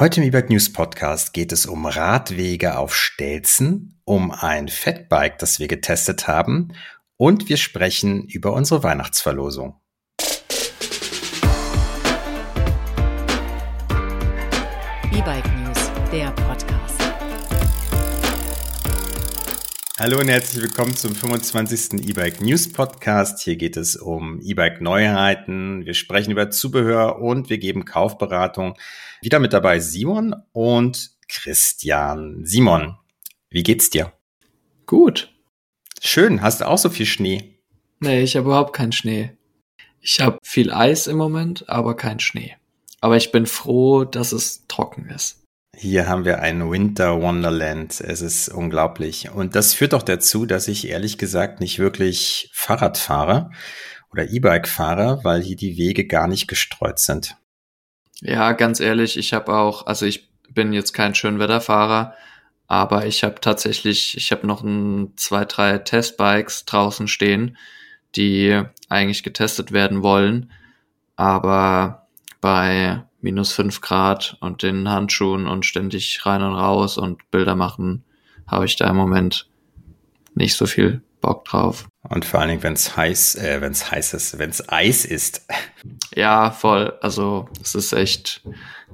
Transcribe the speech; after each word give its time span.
Heute 0.00 0.22
im 0.22 0.28
E-Bike 0.28 0.48
News 0.48 0.72
Podcast 0.72 1.34
geht 1.34 1.52
es 1.52 1.66
um 1.66 1.84
Radwege 1.84 2.78
auf 2.78 2.96
Stelzen, 2.96 4.00
um 4.06 4.30
ein 4.30 4.68
Fatbike, 4.68 5.36
das 5.36 5.58
wir 5.58 5.68
getestet 5.68 6.26
haben 6.26 6.68
und 7.18 7.50
wir 7.50 7.58
sprechen 7.58 8.24
über 8.24 8.54
unsere 8.54 8.82
Weihnachtsverlosung. 8.82 9.78
Hallo 20.00 20.18
und 20.18 20.28
herzlich 20.28 20.62
willkommen 20.62 20.96
zum 20.96 21.14
25. 21.14 22.08
E-Bike 22.08 22.40
News 22.40 22.72
Podcast. 22.72 23.40
Hier 23.40 23.56
geht 23.56 23.76
es 23.76 23.96
um 23.96 24.40
E-Bike 24.40 24.80
Neuheiten. 24.80 25.84
Wir 25.84 25.92
sprechen 25.92 26.30
über 26.30 26.48
Zubehör 26.48 27.20
und 27.20 27.50
wir 27.50 27.58
geben 27.58 27.84
Kaufberatung. 27.84 28.78
Wieder 29.20 29.40
mit 29.40 29.52
dabei 29.52 29.78
Simon 29.78 30.34
und 30.52 31.10
Christian. 31.28 32.46
Simon, 32.46 32.96
wie 33.50 33.62
geht's 33.62 33.90
dir? 33.90 34.10
Gut. 34.86 35.34
Schön. 36.00 36.40
Hast 36.40 36.62
du 36.62 36.66
auch 36.66 36.78
so 36.78 36.88
viel 36.88 37.04
Schnee? 37.04 37.58
Nee, 37.98 38.22
ich 38.22 38.36
habe 38.36 38.46
überhaupt 38.46 38.74
keinen 38.74 38.92
Schnee. 38.92 39.36
Ich 40.00 40.18
habe 40.20 40.38
viel 40.42 40.72
Eis 40.72 41.08
im 41.08 41.18
Moment, 41.18 41.68
aber 41.68 41.94
kein 41.94 42.20
Schnee. 42.20 42.56
Aber 43.02 43.18
ich 43.18 43.32
bin 43.32 43.44
froh, 43.44 44.04
dass 44.04 44.32
es 44.32 44.66
trocken 44.66 45.10
ist. 45.10 45.39
Hier 45.82 46.06
haben 46.06 46.26
wir 46.26 46.40
ein 46.40 46.70
Winter 46.70 47.22
Wonderland. 47.22 48.02
Es 48.02 48.20
ist 48.20 48.50
unglaublich. 48.50 49.30
Und 49.30 49.54
das 49.54 49.72
führt 49.72 49.94
doch 49.94 50.02
dazu, 50.02 50.44
dass 50.44 50.68
ich 50.68 50.86
ehrlich 50.86 51.16
gesagt 51.16 51.58
nicht 51.60 51.78
wirklich 51.78 52.50
Fahrrad 52.52 52.98
fahre 52.98 53.50
oder 54.12 54.28
E-Bike 54.28 54.68
fahre, 54.68 55.20
weil 55.22 55.40
hier 55.40 55.56
die 55.56 55.78
Wege 55.78 56.06
gar 56.06 56.28
nicht 56.28 56.48
gestreut 56.48 56.98
sind. 56.98 57.34
Ja, 58.20 58.52
ganz 58.52 58.80
ehrlich, 58.80 59.16
ich 59.16 59.32
habe 59.32 59.54
auch, 59.56 59.86
also 59.86 60.04
ich 60.04 60.28
bin 60.50 60.74
jetzt 60.74 60.92
kein 60.92 61.14
Schönwetterfahrer, 61.14 62.14
aber 62.66 63.06
ich 63.06 63.24
habe 63.24 63.40
tatsächlich, 63.40 64.18
ich 64.18 64.32
habe 64.32 64.46
noch 64.46 64.62
ein, 64.62 65.14
zwei, 65.16 65.46
drei 65.46 65.78
Testbikes 65.78 66.66
draußen 66.66 67.08
stehen, 67.08 67.56
die 68.16 68.62
eigentlich 68.90 69.22
getestet 69.22 69.72
werden 69.72 70.02
wollen, 70.02 70.52
aber 71.16 72.06
bei 72.42 73.02
minus 73.22 73.52
fünf 73.52 73.80
Grad 73.80 74.36
und 74.40 74.62
den 74.62 74.88
Handschuhen 74.88 75.46
und 75.46 75.66
ständig 75.66 76.24
rein 76.24 76.42
und 76.42 76.54
raus 76.54 76.98
und 76.98 77.30
Bilder 77.30 77.54
machen, 77.54 78.04
habe 78.46 78.64
ich 78.64 78.76
da 78.76 78.88
im 78.88 78.96
Moment 78.96 79.48
nicht 80.34 80.56
so 80.56 80.66
viel 80.66 81.02
Bock 81.20 81.44
drauf. 81.44 81.86
Und 82.08 82.24
vor 82.24 82.40
allen 82.40 82.48
Dingen, 82.48 82.62
wenn 82.62 82.72
es 82.72 82.96
heiß, 82.96 83.36
äh, 83.36 83.60
wenn 83.60 83.72
es 83.72 83.90
heiß 83.90 84.14
ist, 84.14 84.38
wenn 84.38 84.50
es 84.50 84.68
Eis 84.68 85.04
ist. 85.04 85.46
Ja, 86.14 86.50
voll. 86.50 86.98
Also 87.02 87.48
es 87.62 87.74
ist 87.74 87.92
echt 87.92 88.42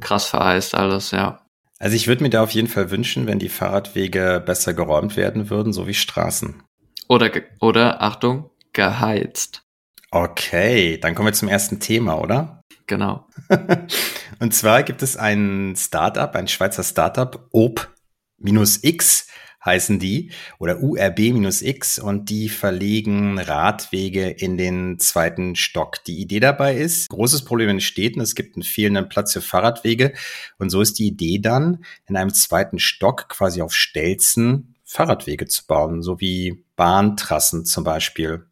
krass 0.01 0.27
vereist 0.27 0.75
alles, 0.75 1.13
ja. 1.13 1.41
Also 1.79 1.95
ich 1.95 2.09
würde 2.09 2.23
mir 2.23 2.31
da 2.31 2.43
auf 2.43 2.51
jeden 2.51 2.69
Fall 2.69 2.91
wünschen, 2.91 3.27
wenn 3.27 3.39
die 3.39 3.49
Fahrradwege 3.49 4.43
besser 4.45 4.75
geräumt 4.75 5.17
werden 5.17 5.51
würden, 5.51 5.73
so 5.73 5.87
wie 5.87 5.95
Straßen. 5.95 6.63
Oder, 7.09 7.31
oder 7.61 8.03
Achtung, 8.03 8.51
geheizt. 8.73 9.63
Okay, 10.11 10.99
dann 10.99 11.15
kommen 11.15 11.29
wir 11.29 11.33
zum 11.35 11.49
ersten 11.49 11.79
Thema, 11.79 12.19
oder? 12.19 12.63
Genau. 12.87 13.27
Und 14.39 14.55
zwar 14.55 14.83
gibt 14.83 15.03
es 15.03 15.17
ein 15.17 15.75
Startup, 15.77 16.35
ein 16.35 16.49
Schweizer 16.49 16.85
Startup, 16.85 17.49
OP-X, 17.53 19.27
heißen 19.65 19.99
die, 19.99 20.31
oder 20.59 20.81
URB-X 20.81 21.99
und 21.99 22.31
die 22.31 22.49
verlegen 22.49 23.39
Radwege 23.39 24.31
in 24.31 24.57
den 24.57 24.99
zweiten 24.99 25.57
Stock. 25.57 26.05
Die 26.05 26.21
Idee 26.21 26.41
dabei 26.41 26.77
ist, 26.77 27.09
großes 27.11 27.45
Problem 27.45 27.69
in 27.69 27.81
Städten, 27.81 28.21
es 28.21 28.35
gibt 28.35 28.57
einen 28.57 28.63
fehlenden 28.63 29.09
Platz 29.09 29.33
für 29.33 29.43
Fahrradwege 29.43 30.15
und 30.59 30.71
so 30.71 30.81
ist 30.81 30.99
die 30.99 31.09
Idee 31.09 31.41
dann, 31.41 31.85
in 32.07 32.17
einem 32.17 32.33
zweiten 32.33 32.79
Stock 32.79 33.29
quasi 33.29 33.61
auf 33.61 33.75
Stelzen 33.75 34.77
Fahrradwege 34.85 35.47
zu 35.47 35.67
bauen, 35.67 36.01
so 36.01 36.21
wie 36.21 36.65
Bahntrassen 36.77 37.65
zum 37.65 37.83
Beispiel. 37.83 38.47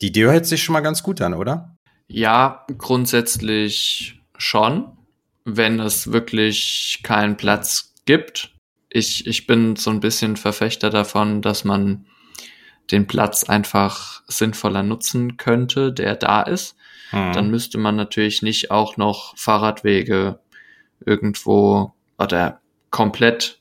Die 0.00 0.08
Idee 0.08 0.24
hört 0.24 0.46
sich 0.46 0.62
schon 0.62 0.74
mal 0.74 0.80
ganz 0.80 1.02
gut 1.02 1.20
an, 1.20 1.34
oder? 1.34 1.71
Ja, 2.12 2.66
grundsätzlich 2.78 4.20
schon, 4.36 4.96
wenn 5.44 5.80
es 5.80 6.12
wirklich 6.12 7.00
keinen 7.02 7.36
Platz 7.36 7.94
gibt 8.04 8.52
ich, 8.94 9.26
ich 9.26 9.46
bin 9.46 9.76
so 9.76 9.90
ein 9.90 10.00
bisschen 10.00 10.36
Verfechter 10.36 10.90
davon, 10.90 11.40
dass 11.40 11.64
man 11.64 12.06
den 12.90 13.06
Platz 13.06 13.44
einfach 13.44 14.22
sinnvoller 14.26 14.82
nutzen 14.82 15.36
könnte, 15.36 15.92
der 15.92 16.14
da 16.14 16.42
ist. 16.42 16.76
Hm. 17.10 17.32
Dann 17.32 17.50
müsste 17.50 17.78
man 17.78 17.96
natürlich 17.96 18.42
nicht 18.42 18.70
auch 18.70 18.96
noch 18.96 19.36
Fahrradwege 19.36 20.40
irgendwo 21.04 21.94
oder 22.18 22.60
komplett 22.90 23.60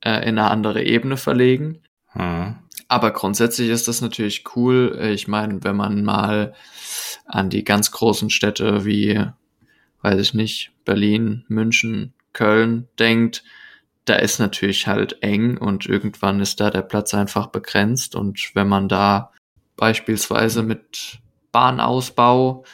äh, 0.00 0.28
in 0.28 0.38
eine 0.38 0.50
andere 0.50 0.82
Ebene 0.82 1.16
verlegen. 1.16 1.82
Hm. 2.08 2.56
Aber 2.88 3.10
grundsätzlich 3.12 3.70
ist 3.70 3.88
das 3.88 4.00
natürlich 4.00 4.44
cool. 4.54 4.98
Ich 5.12 5.26
meine, 5.26 5.64
wenn 5.64 5.76
man 5.76 6.04
mal 6.04 6.54
an 7.24 7.50
die 7.50 7.64
ganz 7.64 7.90
großen 7.90 8.30
Städte 8.30 8.84
wie, 8.84 9.24
weiß 10.02 10.20
ich 10.20 10.34
nicht, 10.34 10.72
Berlin, 10.84 11.44
München, 11.48 12.12
Köln 12.32 12.86
denkt, 12.98 13.42
da 14.04 14.16
ist 14.16 14.38
natürlich 14.38 14.86
halt 14.86 15.22
eng 15.22 15.56
und 15.58 15.86
irgendwann 15.86 16.40
ist 16.40 16.60
da 16.60 16.70
der 16.70 16.82
Platz 16.82 17.12
einfach 17.12 17.48
begrenzt 17.48 18.14
und 18.14 18.52
wenn 18.54 18.68
man 18.68 18.88
da 18.88 19.32
beispielsweise 19.76 20.62
mit 20.62 21.18
Bahnausbau 21.50 22.64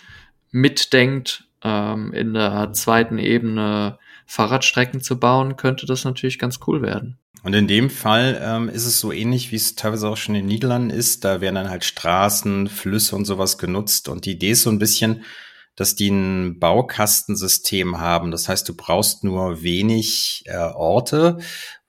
mitdenkt, 0.50 1.48
ähm, 1.62 2.12
in 2.12 2.34
der 2.34 2.72
zweiten 2.72 3.18
Ebene 3.18 3.98
Fahrradstrecken 4.26 5.00
zu 5.00 5.18
bauen, 5.18 5.56
könnte 5.56 5.86
das 5.86 6.04
natürlich 6.04 6.38
ganz 6.38 6.60
cool 6.66 6.82
werden. 6.82 7.18
Und 7.42 7.54
in 7.54 7.66
dem 7.66 7.90
Fall 7.90 8.40
ähm, 8.42 8.68
ist 8.68 8.86
es 8.86 9.00
so 9.00 9.10
ähnlich, 9.10 9.50
wie 9.50 9.56
es 9.56 9.74
teilweise 9.74 10.08
auch 10.08 10.16
schon 10.16 10.34
in 10.34 10.42
den 10.42 10.48
Niederlanden 10.48 10.90
ist. 10.90 11.24
Da 11.24 11.40
werden 11.40 11.56
dann 11.56 11.70
halt 11.70 11.84
Straßen, 11.84 12.68
Flüsse 12.68 13.16
und 13.16 13.24
sowas 13.24 13.58
genutzt. 13.58 14.08
Und 14.08 14.26
die 14.26 14.32
Idee 14.32 14.52
ist 14.52 14.62
so 14.62 14.70
ein 14.70 14.78
bisschen, 14.78 15.24
dass 15.74 15.96
die 15.96 16.08
ein 16.08 16.60
Baukastensystem 16.60 17.98
haben. 17.98 18.30
Das 18.30 18.48
heißt, 18.48 18.68
du 18.68 18.76
brauchst 18.76 19.24
nur 19.24 19.62
wenig 19.62 20.44
äh, 20.46 20.56
Orte, 20.56 21.38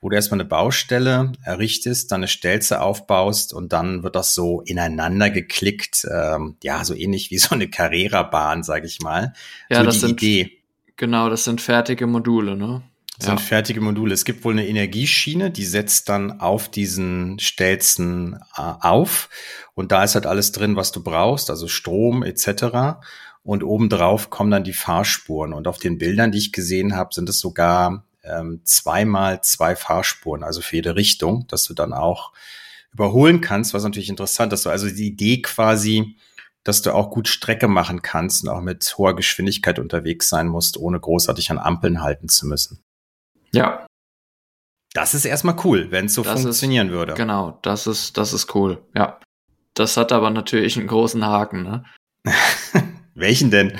wo 0.01 0.09
du 0.09 0.15
erstmal 0.15 0.39
eine 0.39 0.49
Baustelle 0.49 1.33
errichtest, 1.43 2.11
dann 2.11 2.21
eine 2.21 2.27
Stelze 2.27 2.81
aufbaust 2.81 3.53
und 3.53 3.73
dann 3.73 4.03
wird 4.03 4.15
das 4.15 4.33
so 4.33 4.61
ineinander 4.61 5.29
geklickt. 5.29 6.07
Ähm, 6.11 6.57
ja, 6.63 6.83
so 6.83 6.95
ähnlich 6.95 7.29
wie 7.29 7.37
so 7.37 7.53
eine 7.53 7.69
Carrera-Bahn, 7.69 8.63
sag 8.63 8.85
ich 8.85 8.99
mal. 9.01 9.33
Ja, 9.69 9.79
so 9.79 9.83
das 9.85 9.95
die 9.95 9.99
sind, 9.99 10.23
Idee. 10.23 10.57
Genau, 10.97 11.29
das 11.29 11.43
sind 11.43 11.61
fertige 11.61 12.07
Module, 12.07 12.55
ne? 12.55 12.83
Das 13.17 13.27
sind 13.27 13.41
fertige 13.41 13.79
Module. 13.79 14.13
Es 14.13 14.25
gibt 14.25 14.43
wohl 14.43 14.53
eine 14.53 14.67
Energieschiene, 14.67 15.51
die 15.51 15.65
setzt 15.65 16.09
dann 16.09 16.39
auf 16.39 16.69
diesen 16.69 17.37
Stelzen 17.39 18.39
äh, 18.57 18.61
auf. 18.61 19.29
Und 19.75 19.91
da 19.91 20.03
ist 20.03 20.15
halt 20.15 20.25
alles 20.25 20.51
drin, 20.51 20.75
was 20.75 20.91
du 20.91 21.03
brauchst, 21.03 21.49
also 21.49 21.67
Strom 21.67 22.23
etc 22.23 22.97
und 23.43 23.63
obendrauf 23.63 24.29
kommen 24.29 24.51
dann 24.51 24.63
die 24.63 24.73
Fahrspuren. 24.73 25.53
Und 25.53 25.67
auf 25.67 25.77
den 25.77 25.97
Bildern, 25.97 26.31
die 26.31 26.37
ich 26.37 26.53
gesehen 26.53 26.95
habe, 26.95 27.13
sind 27.13 27.29
es 27.29 27.39
sogar 27.39 28.05
ähm, 28.23 28.61
zweimal 28.63 29.41
zwei 29.41 29.75
Fahrspuren, 29.75 30.43
also 30.43 30.61
für 30.61 30.77
jede 30.77 30.95
Richtung, 30.95 31.45
dass 31.47 31.65
du 31.65 31.73
dann 31.73 31.93
auch 31.93 32.31
überholen 32.93 33.41
kannst, 33.41 33.73
was 33.73 33.83
natürlich 33.83 34.09
interessant 34.09 34.53
ist. 34.53 34.65
Also 34.65 34.89
die 34.89 35.07
Idee 35.07 35.41
quasi, 35.41 36.15
dass 36.63 36.81
du 36.81 36.93
auch 36.93 37.09
gut 37.09 37.27
Strecke 37.27 37.67
machen 37.67 38.01
kannst 38.01 38.43
und 38.43 38.49
auch 38.49 38.61
mit 38.61 38.95
hoher 38.97 39.15
Geschwindigkeit 39.15 39.77
unterwegs 39.77 40.29
sein 40.29 40.47
musst, 40.47 40.77
ohne 40.77 40.99
großartig 40.99 41.51
an 41.51 41.57
Ampeln 41.57 42.01
halten 42.01 42.29
zu 42.29 42.47
müssen. 42.47 42.82
Ja. 43.53 43.85
Das 44.93 45.13
ist 45.13 45.25
erstmal 45.25 45.55
cool, 45.63 45.89
wenn 45.89 46.05
es 46.05 46.13
so 46.13 46.23
das 46.23 46.41
funktionieren 46.41 46.87
ist, 46.87 46.93
würde. 46.93 47.13
Genau, 47.15 47.59
das 47.63 47.87
ist, 47.87 48.17
das 48.17 48.33
ist 48.33 48.53
cool, 48.55 48.85
ja. 48.95 49.19
Das 49.73 49.97
hat 49.97 50.11
aber 50.11 50.29
natürlich 50.29 50.77
einen 50.77 50.87
großen 50.87 51.25
Haken, 51.25 51.63
ne? 51.63 51.83
Welchen 53.15 53.49
denn? 53.49 53.77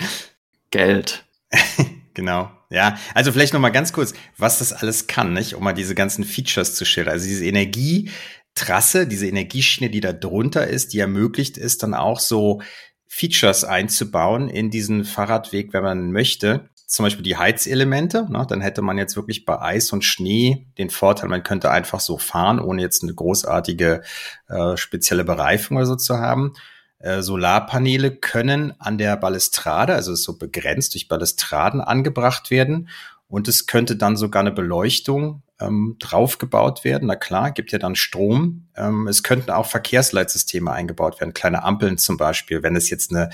Geld. 0.72 1.26
genau. 2.14 2.52
Ja, 2.70 2.98
also 3.14 3.32
vielleicht 3.32 3.54
noch 3.54 3.60
mal 3.60 3.70
ganz 3.70 3.94
kurz, 3.94 4.14
was 4.38 4.58
das 4.58 4.74
alles 4.74 5.06
kann, 5.06 5.34
nicht, 5.34 5.54
um 5.54 5.64
mal 5.64 5.74
diese 5.74 5.94
ganzen 5.94 6.24
Features 6.24 6.74
zu 6.74 6.86
schildern. 6.86 7.14
Also 7.14 7.28
diese 7.28 7.46
Energietrasse, 7.46 9.06
diese 9.06 9.28
Energieschiene, 9.28 9.92
die 9.92 10.02
da 10.02 10.14
drunter 10.14 10.66
ist, 10.66 10.94
die 10.94 11.00
ermöglicht 11.00 11.58
ist, 11.58 11.84
dann 11.84 11.94
auch 11.94 12.20
so 12.20 12.64
Features 13.08 13.64
einzubauen 13.64 14.50
in 14.50 14.72
diesen 14.72 15.06
Fahrradweg, 15.06 15.72
wenn 15.74 15.84
man 15.84 16.12
möchte. 16.12 16.72
Zum 16.86 17.04
Beispiel 17.04 17.24
die 17.24 17.38
Heizelemente. 17.38 18.26
Ne? 18.30 18.46
Dann 18.48 18.62
hätte 18.62 18.82
man 18.82 18.98
jetzt 18.98 19.16
wirklich 19.16 19.46
bei 19.46 19.60
Eis 19.60 19.92
und 19.94 20.04
Schnee 20.04 20.68
den 20.78 20.90
Vorteil, 20.90 21.30
man 21.30 21.44
könnte 21.44 21.72
einfach 21.72 22.00
so 22.00 22.18
fahren, 22.18 22.60
ohne 22.60 22.82
jetzt 22.82 23.04
eine 23.04 23.14
großartige 23.14 24.02
äh, 24.48 24.78
spezielle 24.78 25.24
Bereifung 25.24 25.78
oder 25.78 25.86
so 25.86 25.96
zu 25.96 26.18
haben. 26.18 26.54
Äh, 27.00 27.22
Solarpaneele 27.22 28.16
können 28.16 28.74
an 28.80 28.98
der 28.98 29.18
Balustrade, 29.18 29.94
also 29.94 30.16
so 30.16 30.38
begrenzt 30.38 30.94
durch 30.94 31.08
Balustraden 31.08 31.82
angebracht 31.82 32.52
werden. 32.52 32.90
Und 33.28 33.48
es 33.48 33.66
könnte 33.66 33.96
dann 33.96 34.16
sogar 34.16 34.42
eine 34.42 34.52
Beleuchtung 34.52 35.44
ähm, 35.60 35.96
draufgebaut 36.00 36.84
werden. 36.84 37.08
Na 37.08 37.16
klar, 37.16 37.52
gibt 37.52 37.72
ja 37.72 37.80
dann 37.80 37.96
Strom. 37.96 38.68
Ähm, 38.76 39.08
es 39.08 39.24
könnten 39.24 39.52
auch 39.52 39.66
Verkehrsleitsysteme 39.66 40.72
eingebaut 40.72 41.20
werden, 41.20 41.34
kleine 41.34 41.64
Ampeln 41.64 41.98
zum 41.98 42.18
Beispiel, 42.18 42.64
wenn 42.64 42.76
es 42.76 42.90
jetzt 42.90 43.12
eine 43.12 43.30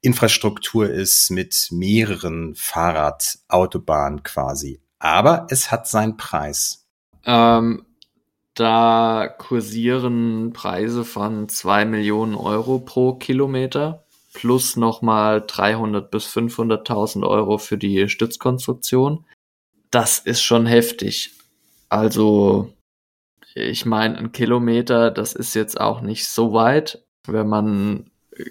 Infrastruktur 0.00 0.88
ist 0.88 1.30
mit 1.30 1.68
mehreren 1.70 2.54
Fahrradautobahnen 2.54 4.22
quasi. 4.22 4.80
aber 5.00 5.46
es 5.50 5.70
hat 5.70 5.86
seinen 5.86 6.16
Preis. 6.16 6.86
Ähm, 7.24 7.84
da 8.54 9.28
kursieren 9.38 10.52
Preise 10.52 11.04
von 11.04 11.48
zwei 11.48 11.84
Millionen 11.84 12.34
Euro 12.34 12.80
pro 12.80 13.14
Kilometer 13.14 14.04
plus 14.32 14.76
nochmal 14.76 15.42
300 15.46 16.10
bis 16.10 16.26
500.000 16.26 17.26
Euro 17.26 17.58
für 17.58 17.78
die 17.78 18.08
Stützkonstruktion. 18.08 19.24
Das 19.90 20.18
ist 20.18 20.42
schon 20.42 20.66
heftig. 20.66 21.32
Also, 21.88 22.72
ich 23.54 23.86
meine, 23.86 24.18
ein 24.18 24.32
Kilometer, 24.32 25.10
das 25.10 25.32
ist 25.32 25.54
jetzt 25.54 25.80
auch 25.80 26.00
nicht 26.00 26.26
so 26.26 26.52
weit, 26.52 27.04
wenn 27.26 27.48
man 27.48 28.10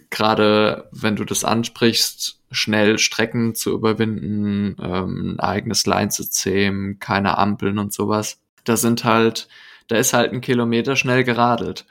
gerade, 0.09 0.89
wenn 0.91 1.15
du 1.15 1.23
das 1.23 1.43
ansprichst, 1.43 2.39
schnell 2.51 2.97
Strecken 2.97 3.55
zu 3.55 3.73
überwinden, 3.73 4.75
ähm, 4.81 5.35
ein 5.35 5.39
eigenes 5.39 5.85
Line-System, 5.85 6.97
keine 6.99 7.37
Ampeln 7.37 7.79
und 7.79 7.93
sowas. 7.93 8.39
Da 8.63 8.77
sind 8.77 9.03
halt, 9.03 9.47
da 9.87 9.97
ist 9.97 10.13
halt 10.13 10.33
ein 10.33 10.41
Kilometer 10.41 10.95
schnell 10.95 11.23
geradelt. 11.23 11.85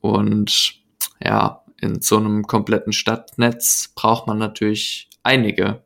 Und 0.00 0.74
ja, 1.22 1.62
in 1.80 2.00
so 2.00 2.16
einem 2.16 2.46
kompletten 2.46 2.92
Stadtnetz 2.92 3.92
braucht 3.94 4.26
man 4.26 4.38
natürlich 4.38 5.08
einige 5.22 5.82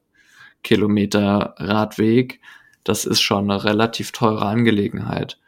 Kilometer 0.63 1.55
Radweg. 1.59 2.41
Das 2.85 3.05
ist 3.05 3.21
schon 3.21 3.51
eine 3.51 3.65
relativ 3.65 4.13
teure 4.13 4.47
Angelegenheit. 4.47 5.39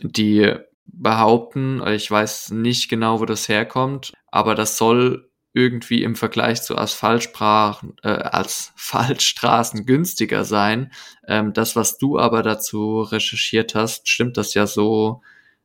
Die 0.00 0.54
behaupten, 0.86 1.82
ich 1.86 2.10
weiß 2.10 2.50
nicht 2.50 2.88
genau, 2.88 3.20
wo 3.20 3.24
das 3.24 3.48
herkommt, 3.48 4.12
aber 4.30 4.54
das 4.54 4.76
soll 4.76 5.27
irgendwie 5.58 6.04
im 6.04 6.14
Vergleich 6.14 6.62
zu 6.62 6.78
Asphaltsprachen, 6.78 7.96
äh, 8.04 8.08
Asphaltstraßen 8.08 9.84
günstiger 9.86 10.44
sein. 10.44 10.92
Ähm, 11.26 11.52
das, 11.52 11.74
was 11.74 11.98
du 11.98 12.18
aber 12.18 12.42
dazu 12.42 13.02
recherchiert 13.02 13.74
hast, 13.74 14.08
stimmt 14.08 14.36
das 14.36 14.54
ja 14.54 14.66
so 14.66 15.22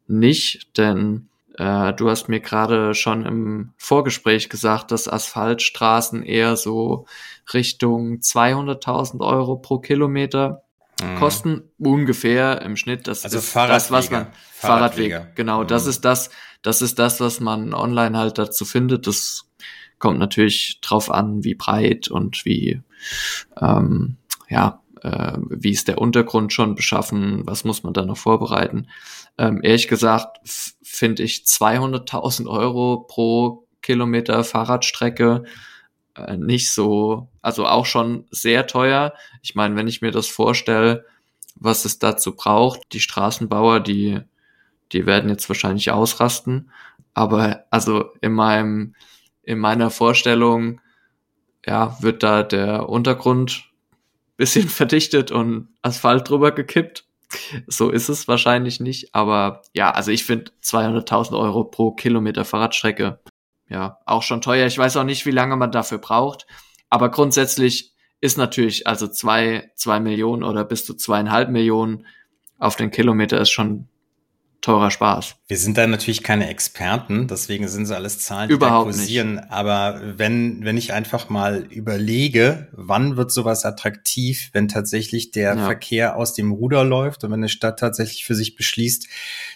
nicht, 0.08 0.78
denn 0.78 1.30
äh, 1.58 1.94
du 1.94 2.10
hast 2.10 2.28
mir 2.28 2.40
gerade 2.40 2.96
schon 2.96 3.26
im 3.26 3.74
Vorgespräch 3.78 4.50
gesagt, 4.50 4.92
dass 4.92 5.08
Asphaltstraßen 5.08 6.24
eher 6.24 6.58
so 6.58 7.06
Richtung 7.54 8.20
200.000 8.20 9.22
Euro 9.22 9.58
pro 9.58 9.78
Kilometer 9.78 10.64
mhm. 11.02 11.20
kosten, 11.20 11.70
ungefähr 11.78 12.62
im 12.64 12.76
Schnitt. 12.76 13.08
Das 13.08 13.24
also 13.24 13.38
ist 13.38 13.56
das, 13.56 13.92
was 13.92 14.10
man 14.10 14.28
Fahrradwege, 14.54 15.16
Fahrradweg, 15.16 15.36
genau. 15.36 15.62
Mhm. 15.64 15.68
Das 15.68 15.86
ist 15.86 16.04
das, 16.06 16.32
das 16.64 16.82
ist 16.82 16.98
das, 16.98 17.20
was 17.20 17.40
man 17.40 17.74
online 17.74 18.18
halt 18.18 18.38
dazu 18.38 18.66
findet. 18.66 19.06
Das 19.06 19.46
kommt 20.04 20.20
natürlich 20.20 20.80
drauf 20.82 21.10
an, 21.10 21.46
wie 21.46 21.56
breit 21.56 22.10
und 22.10 22.44
wie 22.44 22.82
ähm, 23.62 24.18
ja 24.50 24.82
äh, 25.02 25.38
wie 25.50 25.72
ist 25.72 25.88
der 25.88 25.98
Untergrund 25.98 26.52
schon 26.52 26.76
beschaffen, 26.76 27.44
was 27.46 27.64
muss 27.64 27.84
man 27.84 27.94
da 27.94 28.04
noch 28.04 28.18
vorbereiten. 28.18 28.88
Ähm, 29.38 29.62
ehrlich 29.64 29.88
gesagt 29.88 30.42
finde 30.84 31.24
ich 31.24 31.46
200.000 31.46 32.48
Euro 32.48 33.06
pro 33.08 33.66
Kilometer 33.82 34.44
Fahrradstrecke 34.44 35.46
äh, 36.16 36.36
nicht 36.36 36.74
so, 36.74 37.30
also 37.42 37.66
auch 37.66 37.86
schon 37.86 38.26
sehr 38.30 38.68
teuer. 38.68 39.14
Ich 39.42 39.56
meine, 39.56 39.78
wenn 39.78 39.88
ich 39.88 40.02
mir 40.02 40.12
das 40.12 40.28
vorstelle, 40.28 41.06
was 41.56 41.86
es 41.86 41.98
dazu 41.98 42.36
braucht, 42.36 42.82
die 42.92 43.00
Straßenbauer, 43.00 43.80
die, 43.80 44.20
die 44.92 45.06
werden 45.06 45.30
jetzt 45.30 45.48
wahrscheinlich 45.48 45.92
ausrasten. 45.92 46.72
Aber 47.14 47.64
also 47.70 48.12
in 48.20 48.34
meinem, 48.34 48.96
in 49.44 49.60
meiner 49.60 49.90
Vorstellung, 49.90 50.82
ja, 51.66 51.98
wird 52.02 52.24
da 52.24 52.44
der 52.44 52.90
Untergrund 52.90 53.70
bisschen 54.38 54.68
verdichtet 54.70 55.32
und 55.32 55.70
Asphalt 55.82 56.28
drüber 56.30 56.52
gekippt 56.52 57.06
so 57.68 57.90
ist 57.90 58.10
es 58.10 58.28
wahrscheinlich 58.28 58.80
nicht, 58.80 59.14
aber 59.14 59.62
ja, 59.74 59.92
also 59.92 60.12
ich 60.12 60.26
finde 60.26 60.52
200.000 60.64 61.38
Euro 61.38 61.64
pro 61.64 61.92
Kilometer 61.92 62.46
Fahrradstrecke, 62.46 63.20
ja, 63.70 64.00
auch 64.06 64.24
schon 64.24 64.42
teuer. 64.42 64.68
Ich 64.68 64.78
weiß 64.78 64.98
auch 64.98 65.04
nicht, 65.04 65.26
wie 65.26 65.32
lange 65.32 65.56
man 65.56 65.72
dafür 65.72 65.98
braucht, 65.98 66.46
aber 66.90 67.10
grundsätzlich 67.10 67.94
ist 68.22 68.38
natürlich, 68.38 68.88
also 68.88 69.08
zwei, 69.08 69.72
zwei 69.76 70.00
Millionen 70.00 70.44
oder 70.44 70.64
bis 70.64 70.86
zu 70.86 70.94
zweieinhalb 70.96 71.50
Millionen 71.50 72.06
auf 72.58 72.76
den 72.76 72.92
Kilometer 72.92 73.40
ist 73.42 73.52
schon 73.52 73.90
teurer 74.64 74.90
Spaß. 74.90 75.36
Wir 75.48 75.58
sind 75.58 75.78
da 75.78 75.86
natürlich 75.86 76.24
keine 76.24 76.50
Experten, 76.50 77.28
deswegen 77.28 77.68
sind 77.68 77.86
so 77.86 77.94
alles 77.94 78.20
Zahlen, 78.20 78.48
die 78.48 78.56
Überhaupt 78.56 78.86
kursieren. 78.86 79.36
Nicht. 79.36 79.52
Aber 79.52 80.02
wenn, 80.18 80.64
wenn 80.64 80.78
ich 80.78 80.94
einfach 80.94 81.30
mal 81.30 81.68
überlege, 81.70 82.70
wann 82.72 83.18
wird 83.18 83.32
sowas 83.32 83.66
attraktiv, 83.66 84.50
wenn 84.54 84.70
tatsächlich 84.70 85.32
der 85.32 85.56
ja. 85.56 85.66
Verkehr 85.66 86.16
aus 86.16 86.34
dem 86.34 86.52
Ruder 86.52 86.86
läuft 86.86 87.24
und 87.24 87.32
wenn 87.32 87.42
eine 87.42 87.50
Stadt 87.50 87.78
tatsächlich 87.78 88.26
für 88.26 88.36
sich 88.36 88.56
beschließt, 88.56 89.08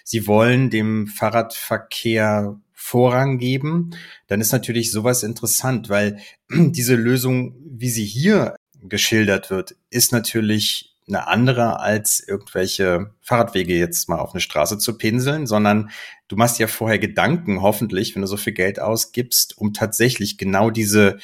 sie 0.03 0.27
wollen 0.27 0.69
dem 0.69 1.07
Fahrradverkehr 1.07 2.59
Vorrang 2.73 3.37
geben, 3.37 3.91
dann 4.27 4.39
ist 4.39 4.51
natürlich 4.51 4.91
sowas 4.91 5.23
interessant, 5.23 5.89
weil 5.89 6.19
diese 6.49 6.95
Lösung, 6.95 7.55
wie 7.65 7.89
sie 7.89 8.05
hier 8.05 8.55
geschildert 8.81 9.49
wird, 9.49 9.75
ist 9.89 10.11
natürlich 10.11 10.96
eine 11.07 11.27
andere 11.27 11.79
als 11.79 12.19
irgendwelche 12.19 13.11
Fahrradwege 13.21 13.77
jetzt 13.77 14.09
mal 14.09 14.19
auf 14.19 14.33
eine 14.33 14.41
Straße 14.41 14.77
zu 14.77 14.97
pinseln, 14.97 15.47
sondern 15.47 15.89
du 16.27 16.35
machst 16.35 16.59
ja 16.59 16.67
vorher 16.67 16.99
Gedanken, 16.99 17.61
hoffentlich, 17.61 18.15
wenn 18.15 18.21
du 18.21 18.27
so 18.27 18.37
viel 18.37 18.53
Geld 18.53 18.79
ausgibst, 18.79 19.57
um 19.57 19.73
tatsächlich 19.73 20.37
genau 20.37 20.69
diese 20.69 21.17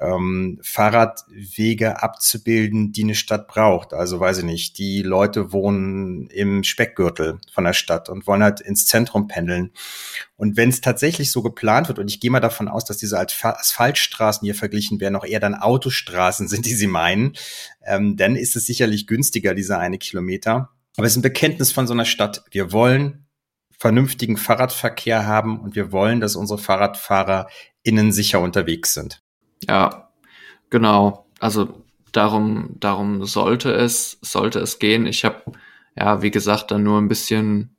ähm, 0.00 0.58
Fahrradwege 0.62 2.02
abzubilden, 2.02 2.92
die 2.92 3.04
eine 3.04 3.14
Stadt 3.14 3.48
braucht. 3.48 3.92
Also 3.92 4.20
weiß 4.20 4.38
ich 4.38 4.44
nicht, 4.44 4.78
die 4.78 5.02
Leute 5.02 5.52
wohnen 5.52 6.28
im 6.28 6.64
Speckgürtel 6.64 7.38
von 7.52 7.64
der 7.64 7.72
Stadt 7.72 8.08
und 8.08 8.26
wollen 8.26 8.42
halt 8.42 8.60
ins 8.60 8.86
Zentrum 8.86 9.28
pendeln. 9.28 9.70
Und 10.36 10.56
wenn 10.56 10.68
es 10.68 10.80
tatsächlich 10.80 11.30
so 11.30 11.42
geplant 11.42 11.88
wird, 11.88 11.98
und 11.98 12.08
ich 12.08 12.20
gehe 12.20 12.30
mal 12.30 12.40
davon 12.40 12.68
aus, 12.68 12.84
dass 12.84 12.96
diese 12.96 13.18
Asphaltstraßen 13.18 14.44
hier 14.44 14.54
verglichen 14.54 15.00
werden, 15.00 15.16
auch 15.16 15.24
eher 15.24 15.40
dann 15.40 15.54
Autostraßen 15.54 16.48
sind, 16.48 16.66
die 16.66 16.74
sie 16.74 16.88
meinen, 16.88 17.34
ähm, 17.84 18.16
dann 18.16 18.36
ist 18.36 18.56
es 18.56 18.66
sicherlich 18.66 19.06
günstiger, 19.06 19.54
dieser 19.54 19.78
eine 19.78 19.98
Kilometer. 19.98 20.70
Aber 20.96 21.06
es 21.06 21.12
ist 21.12 21.18
ein 21.18 21.22
Bekenntnis 21.22 21.72
von 21.72 21.86
so 21.86 21.92
einer 21.92 22.04
Stadt. 22.04 22.44
Wir 22.50 22.72
wollen 22.72 23.26
vernünftigen 23.78 24.36
Fahrradverkehr 24.36 25.26
haben 25.26 25.60
und 25.60 25.74
wir 25.74 25.92
wollen, 25.92 26.20
dass 26.20 26.36
unsere 26.36 26.58
Fahrradfahrer 26.58 27.48
innen 27.82 28.12
sicher 28.12 28.40
unterwegs 28.40 28.94
sind. 28.94 29.23
Ja, 29.68 30.10
genau. 30.70 31.26
Also 31.40 31.84
darum, 32.12 32.76
darum 32.80 33.24
sollte 33.24 33.72
es, 33.72 34.18
sollte 34.22 34.60
es 34.60 34.78
gehen. 34.78 35.06
Ich 35.06 35.24
habe, 35.24 35.42
ja, 35.96 36.22
wie 36.22 36.30
gesagt, 36.30 36.70
dann 36.70 36.82
nur 36.82 36.98
ein 37.00 37.08
bisschen 37.08 37.76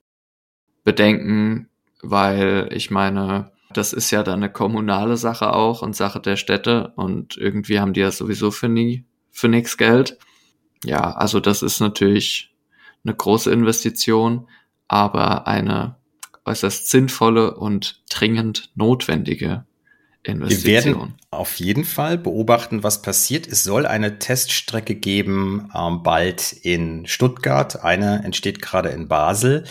Bedenken, 0.83 1.69
weil 2.01 2.69
ich 2.71 2.91
meine, 2.91 3.51
das 3.74 3.93
ist 3.93 4.12
ja 4.12 4.24
dann 4.24 4.36
eine 4.36 4.51
kommunale 4.51 5.17
Sache 5.17 5.53
auch 5.53 5.81
und 5.81 5.95
Sache 5.95 6.19
der 6.19 6.38
Städte 6.38 6.93
und 6.95 7.38
irgendwie 7.38 7.79
haben 7.79 7.93
die 7.93 8.01
ja 8.01 8.12
sowieso 8.12 8.51
für 8.51 8.69
nie, 8.69 9.05
für 9.31 9.48
nichts 9.50 9.77
Geld. 9.77 10.17
Ja, 10.83 11.12
also 11.12 11.39
das 11.39 11.63
ist 11.63 11.79
natürlich 11.79 12.53
eine 13.03 13.15
große 13.15 13.51
Investition, 13.51 14.48
aber 14.88 15.48
eine 15.48 15.98
äußerst 16.45 16.89
sinnvolle 16.89 17.55
und 17.55 18.03
dringend 18.09 18.71
notwendige 18.75 19.65
Investition. 20.25 20.74
Wir 20.74 20.96
werden 20.96 21.13
auf 21.29 21.55
jeden 21.60 21.86
Fall 21.86 22.17
beobachten, 22.17 22.84
was 22.84 23.01
passiert. 23.01 23.48
Es 23.48 23.63
soll 23.63 23.86
eine 23.86 24.20
Teststrecke 24.20 24.96
geben, 24.96 25.70
ähm, 25.75 26.03
bald 26.03 26.53
in 26.53 27.05
Stuttgart. 27.05 27.84
Eine 27.84 28.24
entsteht 28.24 28.62
gerade 28.62 28.89
in 28.89 29.08
Basel. 29.08 29.65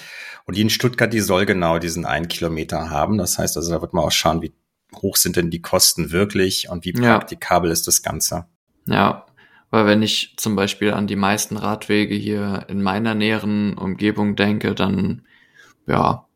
Und 0.47 0.57
die 0.57 0.63
in 0.63 0.71
Stuttgart, 0.71 1.13
die 1.13 1.21
soll 1.21 1.47
genau 1.47 1.79
diesen 1.79 2.05
einen 2.05 2.29
Kilometer 2.29 2.91
haben. 2.91 3.19
Das 3.19 3.39
heißt 3.39 3.57
also, 3.57 3.73
da 3.73 3.81
wird 3.81 3.95
man 3.95 4.05
auch 4.05 4.13
schauen, 4.13 4.43
wie 4.43 4.53
hoch 4.97 5.17
sind 5.17 5.37
denn 5.37 5.51
die 5.51 5.63
Kosten 5.63 6.13
wirklich 6.13 6.69
und 6.69 6.85
wie 6.85 6.93
praktikabel 6.93 7.71
ja. 7.71 7.73
ist 7.73 7.87
das 7.87 8.03
Ganze. 8.03 8.47
Ja, 8.87 9.27
weil 9.71 9.87
wenn 9.87 10.03
ich 10.03 10.35
zum 10.37 10.55
Beispiel 10.55 10.93
an 10.93 11.07
die 11.07 11.17
meisten 11.17 11.57
Radwege 11.57 12.15
hier 12.15 12.67
in 12.69 12.83
meiner 12.83 13.15
näheren 13.15 13.77
Umgebung 13.77 14.37
denke, 14.37 14.75
dann 14.75 15.23
ja, 15.87 16.27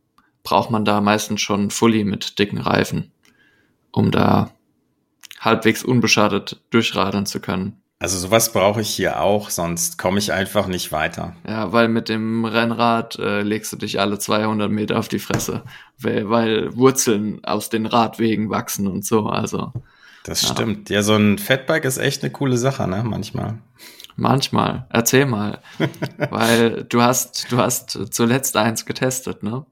braucht 0.42 0.70
man 0.70 0.84
da 0.84 1.00
meistens 1.00 1.40
schon 1.40 1.70
Fully 1.70 2.04
mit 2.04 2.38
dicken 2.38 2.58
Reifen 2.58 3.12
um 3.92 4.10
da 4.10 4.50
halbwegs 5.40 5.84
unbeschadet 5.84 6.60
durchradern 6.70 7.26
zu 7.26 7.40
können. 7.40 7.80
Also 8.00 8.16
sowas 8.18 8.52
brauche 8.52 8.80
ich 8.80 8.90
hier 8.90 9.20
auch, 9.20 9.50
sonst 9.50 9.98
komme 9.98 10.20
ich 10.20 10.32
einfach 10.32 10.68
nicht 10.68 10.92
weiter. 10.92 11.34
Ja, 11.46 11.72
weil 11.72 11.88
mit 11.88 12.08
dem 12.08 12.44
Rennrad 12.44 13.18
äh, 13.18 13.42
legst 13.42 13.72
du 13.72 13.76
dich 13.76 13.98
alle 13.98 14.20
200 14.20 14.70
Meter 14.70 14.98
auf 15.00 15.08
die 15.08 15.18
Fresse, 15.18 15.64
weil, 15.98 16.30
weil 16.30 16.76
Wurzeln 16.76 17.44
aus 17.44 17.70
den 17.70 17.86
Radwegen 17.86 18.50
wachsen 18.50 18.86
und 18.86 19.04
so. 19.04 19.26
Also 19.26 19.72
das 20.22 20.42
ja. 20.42 20.50
stimmt. 20.50 20.90
Ja, 20.90 21.02
so 21.02 21.16
ein 21.16 21.38
Fatbike 21.38 21.86
ist 21.86 21.98
echt 21.98 22.22
eine 22.22 22.30
coole 22.30 22.56
Sache, 22.56 22.86
ne? 22.86 23.02
Manchmal. 23.02 23.58
Manchmal. 24.14 24.86
Erzähl 24.90 25.26
mal, 25.26 25.58
weil 26.30 26.84
du 26.84 27.02
hast 27.02 27.50
du 27.50 27.56
hast 27.56 27.98
zuletzt 28.12 28.56
eins 28.56 28.86
getestet, 28.86 29.42
ne? 29.42 29.66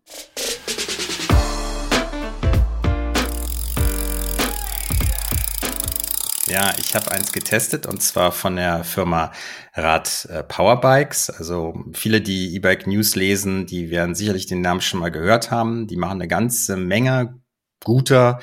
Ja, 6.49 6.73
ich 6.79 6.95
habe 6.95 7.11
eins 7.11 7.33
getestet 7.33 7.87
und 7.87 8.01
zwar 8.01 8.31
von 8.31 8.55
der 8.55 8.85
Firma 8.85 9.33
Rad 9.75 10.27
äh, 10.31 10.45
Powerbikes. 10.45 11.29
Also 11.29 11.75
viele, 11.93 12.21
die 12.21 12.55
E-Bike 12.55 12.87
News 12.87 13.17
lesen, 13.17 13.67
die 13.67 13.91
werden 13.91 14.15
sicherlich 14.15 14.47
den 14.47 14.61
Namen 14.61 14.81
schon 14.81 15.01
mal 15.01 15.11
gehört 15.11 15.51
haben. 15.51 15.89
Die 15.89 15.97
machen 15.97 16.21
eine 16.21 16.29
ganze 16.29 16.77
Menge 16.77 17.41
guter, 17.83 18.39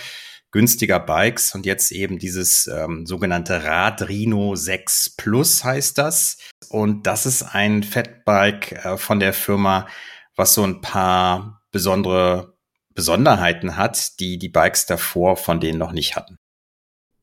günstiger 0.52 1.00
Bikes 1.00 1.56
und 1.56 1.66
jetzt 1.66 1.94
eben 1.94 2.20
dieses 2.20 2.68
ähm, 2.68 3.06
sogenannte 3.06 3.64
Rad 3.64 4.02
Rhino 4.10 4.56
6 4.56 5.16
Plus 5.16 5.64
heißt 5.64 5.98
das. 5.98 6.38
Und 6.68 7.08
das 7.08 7.26
ist 7.26 7.44
ein 7.44 7.84
Fatbike 7.84 8.86
äh, 8.86 8.98
von 8.98 9.22
der 9.22 9.32
Firma, 9.32 9.88
was 10.36 10.56
so 10.56 10.64
ein 10.64 10.82
paar 10.82 11.62
besondere 11.72 12.58
Besonderheiten 12.94 13.78
hat, 13.78 14.20
die 14.20 14.38
die 14.38 14.50
Bikes 14.50 14.86
davor 14.86 15.38
von 15.38 15.62
denen 15.62 15.80
noch 15.80 15.94
nicht 15.94 16.18
hatten. 16.18 16.38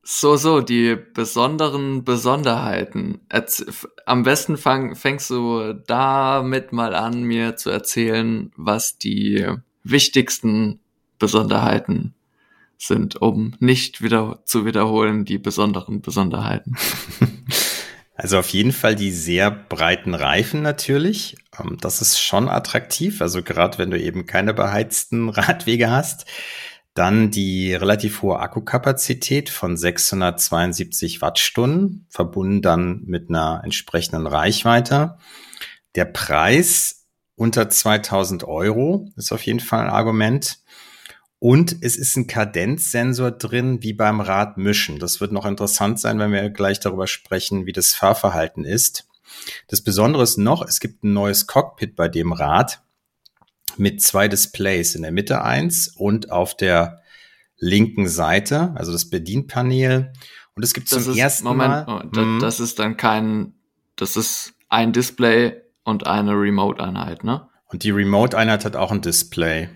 So, 0.03 0.35
so, 0.35 0.61
die 0.61 0.95
besonderen 0.95 2.03
Besonderheiten. 2.03 3.21
Erz 3.29 3.63
Am 4.05 4.23
besten 4.23 4.57
fang, 4.57 4.95
fängst 4.95 5.29
du 5.29 5.73
damit 5.73 6.73
mal 6.73 6.95
an, 6.95 7.23
mir 7.23 7.55
zu 7.55 7.69
erzählen, 7.69 8.51
was 8.55 8.97
die 8.97 9.45
wichtigsten 9.83 10.79
Besonderheiten 11.19 12.15
sind, 12.77 13.21
um 13.21 13.55
nicht 13.59 14.01
wieder 14.01 14.39
zu 14.45 14.65
wiederholen, 14.65 15.23
die 15.23 15.37
besonderen 15.37 16.01
Besonderheiten. 16.01 16.75
Also 18.21 18.37
auf 18.37 18.49
jeden 18.49 18.71
Fall 18.71 18.93
die 18.93 19.09
sehr 19.11 19.49
breiten 19.49 20.13
Reifen 20.13 20.61
natürlich. 20.61 21.37
Ähm, 21.59 21.77
das 21.81 22.01
ist 22.01 22.21
schon 22.21 22.49
attraktiv. 22.49 23.19
Also 23.19 23.41
gerade 23.41 23.79
wenn 23.79 23.89
du 23.89 23.99
eben 23.99 24.27
keine 24.27 24.53
beheizten 24.53 25.29
Radwege 25.29 25.89
hast. 25.89 26.27
Dann 26.93 27.31
die 27.31 27.73
relativ 27.73 28.21
hohe 28.21 28.39
Akkukapazität 28.39 29.49
von 29.49 29.77
672 29.77 31.21
Wattstunden, 31.21 32.05
verbunden 32.09 32.61
dann 32.61 33.03
mit 33.05 33.29
einer 33.29 33.61
entsprechenden 33.63 34.27
Reichweite. 34.27 35.17
Der 35.95 36.05
Preis 36.05 37.07
unter 37.35 37.69
2000 37.69 38.43
Euro 38.43 39.07
ist 39.15 39.31
auf 39.31 39.45
jeden 39.45 39.61
Fall 39.61 39.85
ein 39.85 39.89
Argument. 39.89 40.59
Und 41.39 41.77
es 41.81 41.95
ist 41.97 42.15
ein 42.17 42.27
Kadenzsensor 42.27 43.31
drin, 43.31 43.81
wie 43.81 43.93
beim 43.93 44.21
Radmischen. 44.21 44.99
Das 44.99 45.21
wird 45.21 45.31
noch 45.31 45.47
interessant 45.47 45.99
sein, 45.99 46.19
wenn 46.19 46.31
wir 46.31 46.49
gleich 46.51 46.79
darüber 46.79 47.07
sprechen, 47.07 47.65
wie 47.65 47.71
das 47.71 47.93
Fahrverhalten 47.93 48.63
ist. 48.63 49.07
Das 49.67 49.81
Besondere 49.81 50.21
ist 50.21 50.37
noch, 50.37 50.63
es 50.63 50.79
gibt 50.79 51.03
ein 51.03 51.13
neues 51.13 51.47
Cockpit 51.47 51.95
bei 51.95 52.09
dem 52.09 52.31
Rad 52.31 52.83
mit 53.77 54.01
zwei 54.01 54.27
Displays. 54.27 54.95
In 54.95 55.01
der 55.03 55.11
Mitte 55.11 55.43
eins 55.43 55.87
und 55.87 56.31
auf 56.31 56.55
der 56.55 57.01
linken 57.57 58.07
Seite, 58.07 58.73
also 58.75 58.91
das 58.91 59.09
Bedienpanel. 59.09 60.11
Und 60.55 60.63
es 60.63 60.73
gibt 60.73 60.91
das 60.91 61.03
zum 61.03 61.13
ist, 61.13 61.19
ersten 61.19 61.47
Moment, 61.47 61.87
Mal. 61.87 62.01
Oh, 62.03 62.07
das, 62.11 62.25
Mhm. 62.25 62.39
das 62.39 62.59
ist 62.59 62.79
dann 62.79 62.97
kein, 62.97 63.53
das 63.95 64.17
ist 64.17 64.53
ein 64.69 64.91
Display 64.93 65.61
und 65.83 66.07
eine 66.07 66.31
Remote-Einheit, 66.33 67.23
ne? 67.23 67.47
Und 67.67 67.83
die 67.83 67.91
Remote-Einheit 67.91 68.65
hat 68.65 68.75
auch 68.75 68.91
ein 68.91 69.01
Display. 69.01 69.69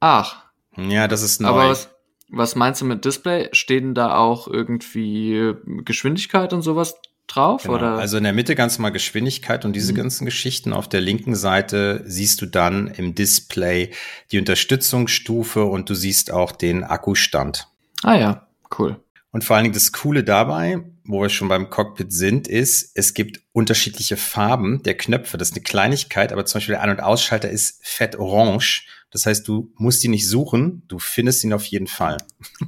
Ach, 0.00 0.44
Ja, 0.76 1.08
das 1.08 1.22
ist 1.22 1.40
neu. 1.40 1.48
aber 1.48 1.68
was, 1.70 1.88
was 2.28 2.54
meinst 2.56 2.80
du 2.80 2.84
mit 2.84 3.04
Display? 3.04 3.48
Stehen 3.52 3.94
da 3.94 4.16
auch 4.16 4.48
irgendwie 4.48 5.54
Geschwindigkeit 5.84 6.52
und 6.52 6.62
sowas 6.62 6.96
drauf? 7.26 7.62
Genau. 7.62 7.74
Oder? 7.74 7.92
Also 7.98 8.16
in 8.18 8.24
der 8.24 8.32
Mitte 8.32 8.54
ganz 8.54 8.78
normal 8.78 8.92
Geschwindigkeit 8.92 9.64
und 9.64 9.72
diese 9.74 9.92
Mhm. 9.92 9.96
ganzen 9.96 10.24
Geschichten. 10.24 10.72
Auf 10.72 10.88
der 10.88 11.00
linken 11.00 11.34
Seite 11.34 12.02
siehst 12.06 12.40
du 12.42 12.46
dann 12.46 12.88
im 12.88 13.14
Display 13.14 13.90
die 14.32 14.38
Unterstützungsstufe 14.38 15.64
und 15.64 15.88
du 15.90 15.94
siehst 15.94 16.30
auch 16.30 16.52
den 16.52 16.84
Akkustand. 16.84 17.68
ah 18.02 18.14
ja, 18.16 18.46
cool. 18.78 19.00
Und 19.30 19.42
vor 19.44 19.56
allen 19.56 19.64
Dingen 19.64 19.74
das 19.74 19.92
Coole 19.92 20.22
dabei, 20.22 20.78
wo 21.04 21.22
wir 21.22 21.28
schon 21.28 21.48
beim 21.48 21.70
Cockpit 21.70 22.12
sind, 22.12 22.46
ist, 22.46 22.92
es 22.94 23.14
gibt 23.14 23.40
unterschiedliche 23.52 24.16
Farben 24.16 24.82
der 24.84 24.96
Knöpfe. 24.96 25.38
Das 25.38 25.48
ist 25.50 25.56
eine 25.56 25.64
Kleinigkeit, 25.64 26.32
aber 26.32 26.44
zum 26.46 26.58
Beispiel 26.58 26.74
der 26.74 26.82
Ein- 26.82 26.90
und 26.90 27.00
Ausschalter 27.00 27.48
ist 27.50 27.78
fett 27.82 28.14
orange. 28.16 28.86
Das 29.10 29.26
heißt, 29.26 29.48
du 29.48 29.72
musst 29.76 30.04
ihn 30.04 30.10
nicht 30.12 30.28
suchen, 30.28 30.82
du 30.86 30.98
findest 30.98 31.42
ihn 31.44 31.52
auf 31.52 31.64
jeden 31.64 31.86
Fall. 31.86 32.18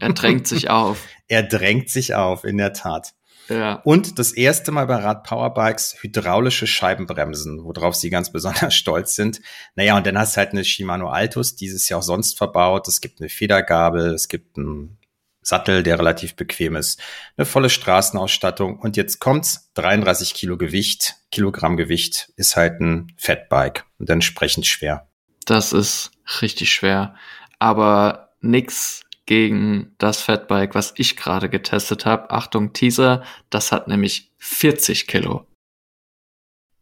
Er 0.01 0.13
drängt 0.13 0.47
sich 0.49 0.71
auf. 0.71 0.99
Er 1.29 1.43
drängt 1.43 1.91
sich 1.91 2.15
auf, 2.15 2.45
in 2.45 2.57
der 2.57 2.73
Tat. 2.73 3.13
Ja. 3.49 3.81
Und 3.85 4.19
das 4.19 4.33
erste 4.33 4.73
Mal 4.73 4.87
bei 4.87 4.97
Rad 4.97 5.25
Powerbikes 5.25 5.97
hydraulische 6.00 6.67
Scheibenbremsen, 6.67 7.62
worauf 7.65 7.95
sie 7.95 8.11
ganz 8.11 8.31
besonders 8.33 8.75
stolz 8.75 9.15
sind. 9.15 9.41
Naja, 9.75 9.97
und 9.97 10.07
dann 10.07 10.19
hast 10.19 10.37
du 10.37 10.38
halt 10.38 10.53
eine 10.53 10.65
Shimano 10.65 11.09
Altus, 11.09 11.57
dieses 11.57 11.88
Jahr 11.88 12.00
auch 12.00 12.05
sonst 12.05 12.37
verbaut. 12.37 12.88
Es 12.88 13.00
gibt 13.00 13.21
eine 13.21 13.29
Federgabel, 13.29 14.15
es 14.15 14.29
gibt 14.29 14.59
einen 14.59 14.99
Sattel, 15.47 15.85
der 15.85 15.99
relativ 16.00 16.35
bequem 16.35 16.75
ist, 16.75 17.00
eine 17.37 17.47
volle 17.47 17.71
Straßenausstattung. 17.71 18.81
Und 18.81 18.97
jetzt 18.97 19.21
kommt's, 19.21 19.71
33 19.75 20.35
Kilo 20.35 20.57
Gewicht, 20.57 21.15
Kilogramm 21.31 21.76
Gewicht 21.76 22.33
ist 22.37 22.57
halt 22.57 22.81
ein 22.81 23.12
Fatbike 23.17 23.85
und 23.99 24.11
entsprechend 24.11 24.67
schwer. 24.67 25.09
Das 25.45 25.73
ist 25.73 26.11
richtig 26.43 26.71
schwer. 26.71 27.15
Aber 27.61 28.31
nix 28.41 29.03
gegen 29.26 29.95
das 29.99 30.23
Fatbike, 30.23 30.75
was 30.75 30.95
ich 30.97 31.16
gerade 31.16 31.49
getestet 31.49 32.06
habe. 32.06 32.30
Achtung, 32.30 32.73
Teaser, 32.73 33.23
das 33.50 33.73
hat 33.73 33.88
nämlich 33.88 34.30
40 34.38 35.06
Kilo. 35.06 35.45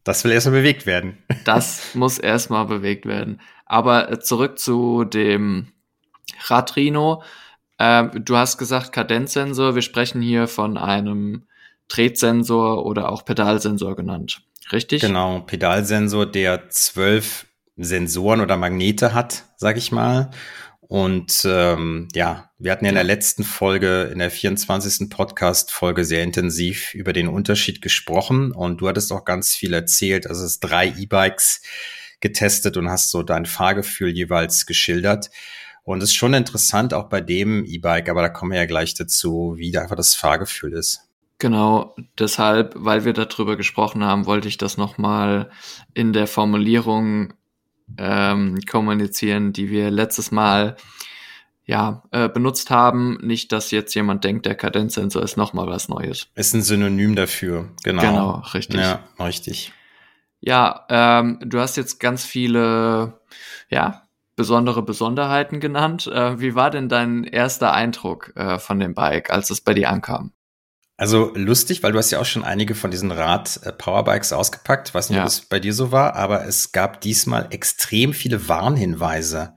Das 0.05 0.23
will 0.25 0.33
erstmal 0.33 0.61
bewegt 0.61 0.87
werden. 0.87 1.19
Das 1.45 1.95
muss 1.95 2.19
erstmal 2.19 2.67
bewegt 2.67 3.07
werden. 3.07 3.41
Aber 3.67 4.11
äh, 4.11 4.21
zurück 4.21 4.59
zu 4.59 5.05
dem 5.05 5.73
Radrino. 6.47 7.23
Ähm, 7.79 8.11
du 8.25 8.37
hast 8.37 8.59
gesagt 8.59 8.93
Kadenzsensor. 8.93 9.75
Wir 9.75 9.83
sprechen 9.83 10.23
hier 10.23 10.47
von 10.47 10.77
einem 10.77 11.45
Drehsensor 11.89 12.85
oder 12.87 13.11
auch 13.11 13.25
Pedalsensor 13.25 13.97
genannt. 13.97 14.43
Richtig? 14.73 15.03
Genau, 15.03 15.41
Pedalsensor, 15.41 16.27
der 16.27 16.69
zwölf 16.71 17.47
Sensoren 17.77 18.41
oder 18.41 18.57
Magnete 18.57 19.15
hat, 19.15 19.45
sag 19.57 19.77
ich 19.77 19.93
mal. 19.93 20.31
Und 20.89 21.47
ähm, 21.49 22.09
ja, 22.15 22.51
wir 22.59 22.71
hatten 22.71 22.85
ja 22.85 22.91
in 22.91 22.95
der 22.95 23.05
letzten 23.05 23.43
Folge, 23.43 24.11
in 24.13 24.19
der 24.19 24.31
24. 24.31 25.09
Podcast-Folge 25.09 26.05
sehr 26.05 26.23
intensiv 26.23 26.95
über 26.95 27.13
den 27.13 27.29
Unterschied 27.29 27.81
gesprochen 27.81 28.53
und 28.53 28.81
du 28.81 28.89
hattest 28.89 29.13
auch 29.13 29.25
ganz 29.25 29.55
viel 29.55 29.73
erzählt. 29.73 30.27
Also 30.27 30.45
es 30.45 30.53
ist 30.53 30.61
drei 30.61 30.89
E-Bikes 30.89 31.63
getestet 32.21 32.77
und 32.77 32.91
hast 32.91 33.11
so 33.11 33.23
dein 33.23 33.47
Fahrgefühl 33.47 34.11
jeweils 34.11 34.67
geschildert. 34.67 35.31
Und 35.85 36.03
es 36.03 36.11
ist 36.11 36.17
schon 36.17 36.35
interessant, 36.35 36.95
auch 36.95 37.09
bei 37.09 37.21
dem 37.21 37.65
E-Bike, 37.65 38.09
aber 38.09 38.23
da 38.23 38.29
kommen 38.29 38.53
wir 38.53 38.59
ja 38.59 38.67
gleich 38.67 38.95
dazu, 38.95 39.55
wie 39.57 39.71
da 39.71 39.83
einfach 39.83 39.97
das 39.97 40.15
Fahrgefühl 40.15 40.73
ist. 40.73 41.01
Genau, 41.39 41.95
deshalb, 42.19 42.75
weil 42.77 43.05
wir 43.05 43.13
darüber 43.13 43.57
gesprochen 43.57 44.05
haben, 44.05 44.25
wollte 44.25 44.49
ich 44.49 44.57
das 44.57 44.77
nochmal 44.77 45.51
in 45.93 46.13
der 46.13 46.27
Formulierung 46.27 47.35
ähm, 47.99 48.59
kommunizieren, 48.71 49.53
die 49.53 49.71
wir 49.71 49.91
letztes 49.91 50.31
Mal 50.31 50.77
ja 51.67 52.03
äh, 52.11 52.29
benutzt 52.29 52.71
haben. 52.71 53.19
Nicht, 53.23 53.53
dass 53.53 53.71
jetzt 53.71 53.95
jemand 53.95 54.25
denkt, 54.25 54.47
der 54.47 54.55
Kadenzsensor 54.55 55.23
ist 55.23 55.37
nochmal 55.37 55.67
was 55.67 55.89
Neues. 55.89 56.29
Ist 56.35 56.55
ein 56.55 56.63
Synonym 56.63 57.15
dafür, 57.15 57.71
genau. 57.83 58.03
Genau, 58.03 58.31
richtig. 58.53 58.81
Ja, 58.81 59.01
richtig. 59.19 59.73
Ja, 60.41 60.85
ähm, 60.91 61.39
du 61.43 61.61
hast 61.61 61.77
jetzt 61.77 62.01
ganz 62.01 62.25
viele, 62.25 63.19
ja, 63.71 64.03
besondere 64.37 64.83
Besonderheiten 64.83 65.61
genannt. 65.61 66.07
Äh, 66.07 66.39
wie 66.41 66.55
war 66.55 66.71
denn 66.71 66.89
dein 66.89 67.25
erster 67.25 67.73
Eindruck 67.73 68.33
äh, 68.37 68.59
von 68.59 68.79
dem 68.79 68.95
Bike, 68.95 69.31
als 69.31 69.51
es 69.51 69.61
bei 69.61 69.75
dir 69.75 69.91
ankam? 69.91 70.33
Also 71.05 71.33
lustig, 71.35 71.83
weil 71.83 71.93
du 71.93 71.99
hast 71.99 72.11
ja 72.13 72.19
auch 72.19 72.25
schon 72.25 72.45
einige 72.45 72.75
von 72.75 72.91
diesen 72.91 73.11
Rad-Powerbikes 73.11 74.33
ausgepackt. 74.33 74.89
Ich 74.89 74.95
weiß 74.95 75.11
nicht, 75.11 75.19
Ja. 75.19 75.25
ob 75.25 75.29
es 75.29 75.43
bei 75.43 75.61
dir 75.61 75.75
so 75.75 75.93
war, 75.93 76.15
aber 76.17 76.47
es 76.47 76.73
gab 76.73 77.03
diesmal 77.03 77.49
extrem 77.51 78.15
viele 78.15 78.49
Warnhinweise. 78.49 79.53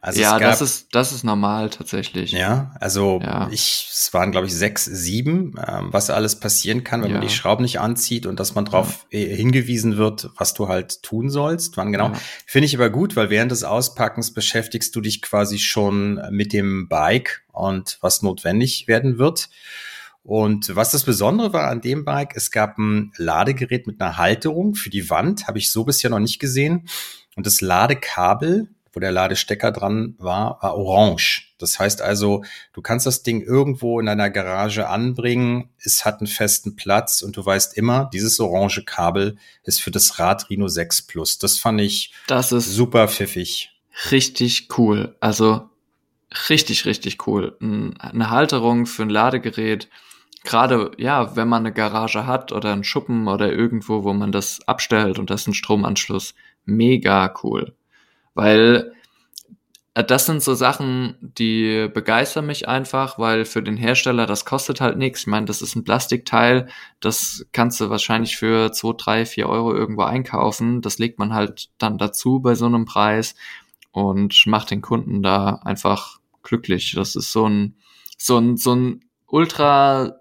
Also 0.00 0.20
ja, 0.20 0.38
gab, 0.38 0.50
das 0.50 0.60
ist 0.60 0.86
das 0.92 1.10
ist 1.10 1.24
normal 1.24 1.70
tatsächlich. 1.70 2.30
ja, 2.30 2.72
also 2.78 3.18
Ja. 3.20 3.48
ich, 3.50 3.88
es 3.92 4.14
waren 4.14 4.30
glaube 4.30 4.46
ich 4.46 4.54
sechs, 4.54 4.84
sieben, 4.84 5.54
ähm, 5.66 5.88
was 5.90 6.10
alles 6.10 6.38
passieren 6.38 6.84
kann, 6.84 7.02
wenn 7.02 7.10
man 7.10 7.22
Ja. 7.22 7.28
die 7.28 7.34
Schrauben 7.34 7.64
nicht 7.64 7.80
anzieht 7.80 8.24
und 8.24 8.38
dass 8.38 8.54
man 8.54 8.64
darauf 8.64 9.06
hingewiesen 9.10 9.96
wird, 9.96 10.30
was 10.36 10.54
du 10.54 10.68
halt 10.68 11.02
tun 11.02 11.28
sollst. 11.28 11.76
Wann 11.76 11.90
genau? 11.90 12.10
Ja. 12.10 12.20
Finde 12.46 12.66
ich 12.66 12.76
aber 12.76 12.90
gut, 12.90 13.16
weil 13.16 13.30
während 13.30 13.50
des 13.50 13.64
Auspackens 13.64 14.32
beschäftigst 14.32 14.94
du 14.94 15.00
dich 15.00 15.22
quasi 15.22 15.58
schon 15.58 16.20
mit 16.30 16.52
dem 16.52 16.86
Bike 16.88 17.42
und 17.50 17.98
was 18.00 18.22
notwendig 18.22 18.86
werden 18.86 19.18
wird. 19.18 19.48
Und 20.28 20.76
was 20.76 20.90
das 20.90 21.04
Besondere 21.04 21.54
war 21.54 21.70
an 21.70 21.80
dem 21.80 22.04
Bike, 22.04 22.36
es 22.36 22.50
gab 22.50 22.76
ein 22.76 23.12
Ladegerät 23.16 23.86
mit 23.86 23.98
einer 23.98 24.18
Halterung 24.18 24.74
für 24.74 24.90
die 24.90 25.08
Wand, 25.08 25.46
habe 25.48 25.56
ich 25.56 25.72
so 25.72 25.84
bisher 25.84 26.10
noch 26.10 26.18
nicht 26.18 26.38
gesehen. 26.38 26.86
Und 27.34 27.46
das 27.46 27.62
Ladekabel, 27.62 28.68
wo 28.92 29.00
der 29.00 29.10
Ladestecker 29.10 29.72
dran 29.72 30.16
war, 30.18 30.58
war 30.60 30.74
orange. 30.76 31.54
Das 31.56 31.78
heißt 31.78 32.02
also, 32.02 32.44
du 32.74 32.82
kannst 32.82 33.06
das 33.06 33.22
Ding 33.22 33.40
irgendwo 33.40 34.00
in 34.00 34.04
deiner 34.04 34.28
Garage 34.28 34.86
anbringen, 34.86 35.70
es 35.78 36.04
hat 36.04 36.20
einen 36.20 36.26
festen 36.26 36.76
Platz 36.76 37.22
und 37.22 37.34
du 37.34 37.46
weißt 37.46 37.78
immer, 37.78 38.10
dieses 38.12 38.38
orange 38.38 38.84
Kabel 38.84 39.38
ist 39.62 39.80
für 39.80 39.90
das 39.90 40.18
Rad 40.18 40.50
Rhino 40.50 40.68
6 40.68 41.06
Plus. 41.06 41.38
Das 41.38 41.56
fand 41.56 41.80
ich 41.80 42.12
Das 42.26 42.52
ist 42.52 42.66
super 42.74 43.08
pfiffig. 43.08 43.70
richtig 44.10 44.68
cool. 44.76 45.16
Also 45.20 45.70
richtig, 46.50 46.84
richtig 46.84 47.26
cool. 47.26 47.56
Eine 47.60 48.28
Halterung 48.28 48.84
für 48.84 49.04
ein 49.04 49.08
Ladegerät 49.08 49.88
gerade, 50.48 50.92
ja, 50.96 51.36
wenn 51.36 51.46
man 51.46 51.64
eine 51.64 51.74
Garage 51.74 52.26
hat 52.26 52.52
oder 52.52 52.72
einen 52.72 52.82
Schuppen 52.82 53.28
oder 53.28 53.52
irgendwo, 53.52 54.02
wo 54.02 54.14
man 54.14 54.32
das 54.32 54.66
abstellt 54.66 55.18
und 55.18 55.28
das 55.28 55.42
ist 55.42 55.48
ein 55.48 55.54
Stromanschluss, 55.54 56.34
mega 56.64 57.34
cool. 57.42 57.74
Weil 58.34 58.94
äh, 59.92 60.04
das 60.04 60.24
sind 60.24 60.42
so 60.42 60.54
Sachen, 60.54 61.16
die 61.20 61.88
begeistern 61.92 62.46
mich 62.46 62.66
einfach, 62.66 63.18
weil 63.18 63.44
für 63.44 63.62
den 63.62 63.76
Hersteller 63.76 64.24
das 64.24 64.46
kostet 64.46 64.80
halt 64.80 64.96
nichts. 64.96 65.20
Ich 65.20 65.26
meine, 65.26 65.44
das 65.46 65.60
ist 65.60 65.76
ein 65.76 65.84
Plastikteil, 65.84 66.68
das 67.00 67.46
kannst 67.52 67.80
du 67.80 67.90
wahrscheinlich 67.90 68.38
für 68.38 68.72
zwei, 68.72 68.94
drei, 68.96 69.26
vier 69.26 69.50
Euro 69.50 69.74
irgendwo 69.74 70.02
einkaufen. 70.02 70.80
Das 70.80 70.98
legt 70.98 71.18
man 71.18 71.34
halt 71.34 71.68
dann 71.76 71.98
dazu 71.98 72.40
bei 72.40 72.54
so 72.54 72.64
einem 72.64 72.86
Preis 72.86 73.34
und 73.92 74.46
macht 74.46 74.70
den 74.70 74.80
Kunden 74.80 75.22
da 75.22 75.60
einfach 75.62 76.20
glücklich. 76.42 76.94
Das 76.96 77.16
ist 77.16 77.32
so 77.32 77.46
ein, 77.46 77.76
so 78.16 78.38
ein, 78.38 78.56
so 78.56 78.74
ein 78.74 79.04
ultra 79.26 80.18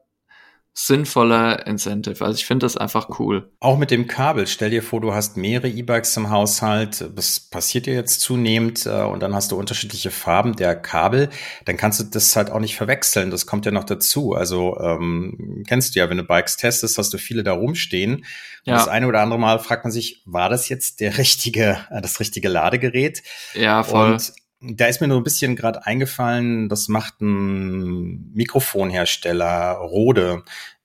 sinnvoller 0.79 1.65
Incentive. 1.65 2.23
Also 2.23 2.35
ich 2.35 2.45
finde 2.45 2.67
das 2.67 2.77
einfach 2.77 3.17
cool. 3.17 3.49
Auch 3.59 3.79
mit 3.79 3.89
dem 3.89 4.05
Kabel. 4.05 4.45
Stell 4.45 4.69
dir 4.69 4.83
vor, 4.83 5.01
du 5.01 5.11
hast 5.11 5.35
mehrere 5.35 5.67
E-Bikes 5.67 6.15
im 6.17 6.29
Haushalt. 6.29 7.09
Das 7.15 7.39
passiert 7.39 7.87
dir 7.87 7.95
jetzt 7.95 8.21
zunehmend 8.21 8.85
äh, 8.85 9.01
und 9.01 9.21
dann 9.21 9.33
hast 9.33 9.51
du 9.51 9.57
unterschiedliche 9.57 10.11
Farben 10.11 10.55
der 10.55 10.75
Kabel. 10.75 11.29
Dann 11.65 11.77
kannst 11.77 11.99
du 11.99 12.03
das 12.03 12.35
halt 12.35 12.51
auch 12.51 12.59
nicht 12.59 12.75
verwechseln. 12.75 13.31
Das 13.31 13.47
kommt 13.47 13.65
ja 13.65 13.71
noch 13.71 13.85
dazu. 13.85 14.33
Also 14.33 14.77
ähm, 14.79 15.63
kennst 15.67 15.95
du 15.95 15.99
ja, 15.99 16.11
wenn 16.11 16.17
du 16.17 16.23
Bikes 16.23 16.57
testest, 16.57 16.99
hast 16.99 17.11
du 17.11 17.17
viele 17.17 17.43
da 17.43 17.53
rumstehen. 17.53 18.17
Und 18.17 18.25
ja. 18.65 18.75
das 18.75 18.87
eine 18.87 19.07
oder 19.07 19.21
andere 19.21 19.39
Mal 19.39 19.57
fragt 19.57 19.83
man 19.83 19.91
sich, 19.91 20.21
war 20.25 20.49
das 20.49 20.69
jetzt 20.69 20.99
der 20.99 21.17
richtige, 21.17 21.79
äh, 21.89 22.01
das 22.01 22.19
richtige 22.19 22.49
Ladegerät? 22.49 23.23
Ja, 23.55 23.81
voll. 23.81 24.11
Und 24.11 24.31
da 24.61 24.87
ist 24.87 25.01
mir 25.01 25.07
nur 25.07 25.17
ein 25.17 25.23
bisschen 25.23 25.55
gerade 25.55 25.85
eingefallen, 25.85 26.69
das 26.69 26.87
macht 26.87 27.21
ein 27.21 28.31
Mikrofonhersteller, 28.33 29.73
Rode. 29.73 30.43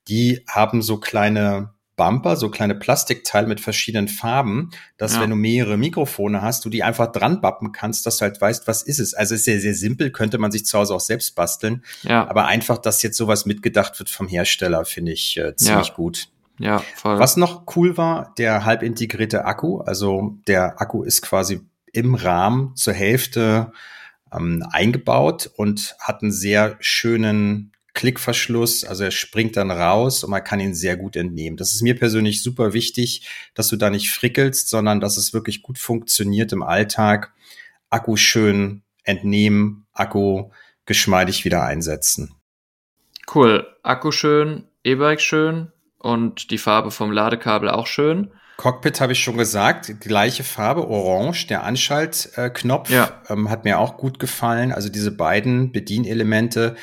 Die 0.08 0.44
haben 0.48 0.82
so 0.82 0.98
kleine 0.98 1.70
Bumper, 1.96 2.36
so 2.36 2.50
kleine 2.50 2.74
Plastikteile 2.74 3.46
mit 3.46 3.60
verschiedenen 3.60 4.08
Farben, 4.08 4.70
dass 4.96 5.14
ja. 5.14 5.20
wenn 5.20 5.30
du 5.30 5.36
mehrere 5.36 5.76
Mikrofone 5.76 6.42
hast, 6.42 6.64
du 6.64 6.70
die 6.70 6.82
einfach 6.82 7.12
dran 7.12 7.40
bappen 7.40 7.72
kannst, 7.72 8.06
dass 8.06 8.16
du 8.16 8.22
halt 8.22 8.40
weißt, 8.40 8.66
was 8.66 8.82
ist 8.82 8.98
es. 8.98 9.14
Also 9.14 9.34
ist 9.34 9.44
sehr, 9.44 9.60
sehr 9.60 9.74
simpel, 9.74 10.10
könnte 10.10 10.38
man 10.38 10.50
sich 10.50 10.64
zu 10.64 10.78
Hause 10.78 10.94
auch 10.94 11.00
selbst 11.00 11.34
basteln. 11.34 11.84
Ja. 12.02 12.28
Aber 12.28 12.46
einfach, 12.46 12.78
dass 12.78 13.02
jetzt 13.02 13.16
sowas 13.16 13.46
mitgedacht 13.46 13.98
wird 13.98 14.10
vom 14.10 14.26
Hersteller, 14.26 14.84
finde 14.84 15.12
ich 15.12 15.36
äh, 15.36 15.54
ziemlich 15.54 15.88
ja. 15.88 15.94
gut. 15.94 16.28
Ja, 16.58 16.78
voll. 16.96 17.18
Was 17.18 17.36
noch 17.36 17.64
cool 17.76 17.96
war, 17.96 18.34
der 18.36 18.64
halb 18.64 18.82
integrierte 18.82 19.44
Akku. 19.44 19.78
Also 19.80 20.38
der 20.46 20.80
Akku 20.80 21.02
ist 21.02 21.22
quasi 21.22 21.60
im 21.92 22.14
Rahmen 22.14 22.74
zur 22.76 22.94
Hälfte 22.94 23.72
ähm, 24.32 24.64
eingebaut 24.70 25.50
und 25.56 25.96
hat 26.00 26.22
einen 26.22 26.32
sehr 26.32 26.76
schönen 26.80 27.72
Klickverschluss, 27.94 28.84
also 28.84 29.04
er 29.04 29.10
springt 29.10 29.56
dann 29.56 29.70
raus 29.70 30.24
und 30.24 30.30
man 30.30 30.42
kann 30.42 30.60
ihn 30.60 30.74
sehr 30.74 30.96
gut 30.96 31.14
entnehmen. 31.14 31.58
Das 31.58 31.74
ist 31.74 31.82
mir 31.82 31.94
persönlich 31.94 32.42
super 32.42 32.72
wichtig, 32.72 33.28
dass 33.54 33.68
du 33.68 33.76
da 33.76 33.90
nicht 33.90 34.10
frickelst, 34.10 34.68
sondern 34.68 35.00
dass 35.00 35.18
es 35.18 35.34
wirklich 35.34 35.62
gut 35.62 35.78
funktioniert 35.78 36.52
im 36.52 36.62
Alltag. 36.62 37.34
Akku 37.90 38.16
schön 38.16 38.82
entnehmen, 39.04 39.86
Akku 39.92 40.50
geschmeidig 40.86 41.44
wieder 41.44 41.64
einsetzen. 41.64 42.34
Cool. 43.32 43.66
Akku 43.82 44.10
schön, 44.10 44.64
E-Bike 44.84 45.20
schön 45.20 45.70
und 45.98 46.50
die 46.50 46.58
Farbe 46.58 46.90
vom 46.90 47.12
Ladekabel 47.12 47.68
auch 47.68 47.86
schön. 47.86 48.32
Cockpit 48.56 49.00
habe 49.00 49.12
ich 49.12 49.22
schon 49.22 49.36
gesagt, 49.36 50.00
gleiche 50.00 50.44
Farbe, 50.44 50.86
orange. 50.86 51.46
Der 51.48 51.64
Anschaltknopf 51.64 52.90
ja. 52.90 53.10
ähm, 53.28 53.50
hat 53.50 53.64
mir 53.64 53.78
auch 53.78 53.96
gut 53.96 54.18
gefallen. 54.18 54.72
Also 54.72 54.88
diese 54.88 55.10
beiden 55.10 55.72
Bedienelemente 55.72 56.76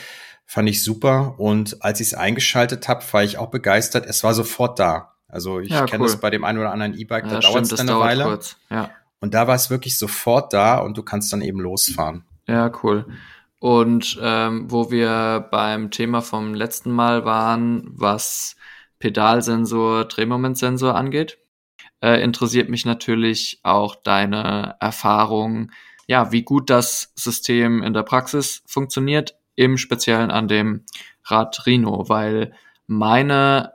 fand 0.46 0.68
ich 0.68 0.84
super. 0.84 1.36
Und 1.38 1.84
als 1.84 2.00
ich 2.00 2.08
es 2.08 2.14
eingeschaltet 2.14 2.88
habe, 2.88 3.04
war 3.12 3.24
ich 3.24 3.38
auch 3.38 3.50
begeistert. 3.50 4.06
Es 4.06 4.24
war 4.24 4.34
sofort 4.34 4.80
da. 4.80 5.14
Also 5.28 5.60
ich 5.60 5.70
ja, 5.70 5.86
kenne 5.86 6.04
cool. 6.04 6.10
das 6.10 6.20
bei 6.20 6.32
dem 6.32 6.44
einen 6.44 6.58
oder 6.58 6.72
anderen 6.72 6.98
E-Bike, 6.98 7.26
ja, 7.26 7.34
da 7.34 7.40
dauert 7.40 7.72
es 7.72 7.80
eine 7.80 8.00
Weile. 8.00 8.24
Kurz. 8.24 8.58
Ja. 8.70 8.90
Und 9.22 9.34
da 9.34 9.48
war 9.48 9.56
es 9.56 9.70
wirklich 9.70 9.98
sofort 9.98 10.54
da 10.54 10.80
und 10.80 10.98
du 10.98 11.04
kannst 11.04 11.32
dann 11.32 11.42
eben 11.42 11.60
losfahren. 11.60 12.24
Ja, 12.48 12.72
cool. 12.84 13.05
Und 13.60 14.18
ähm, 14.22 14.72
wo 14.72 14.90
wir 14.90 15.48
beim 15.51 15.92
Thema 15.92 16.22
vom 16.22 16.53
letzten 16.53 16.92
Mal 16.92 17.25
waren, 17.25 17.84
was 17.92 18.55
Pedalsensor, 19.00 20.05
Drehmomentsensor 20.05 20.96
angeht, 20.96 21.38
äh, 22.01 22.22
interessiert 22.22 22.70
mich 22.70 22.85
natürlich 22.85 23.59
auch 23.64 23.96
deine 23.96 24.75
Erfahrung, 24.79 25.72
ja, 26.07 26.31
wie 26.31 26.44
gut 26.44 26.70
das 26.70 27.12
System 27.16 27.83
in 27.83 27.94
der 27.94 28.03
Praxis 28.03 28.64
funktioniert, 28.66 29.35
im 29.55 29.77
Speziellen 29.77 30.31
an 30.31 30.48
dem 30.48 30.85
Rad 31.25 31.66
Rhino, 31.66 32.07
weil 32.07 32.53
meine 32.88 33.74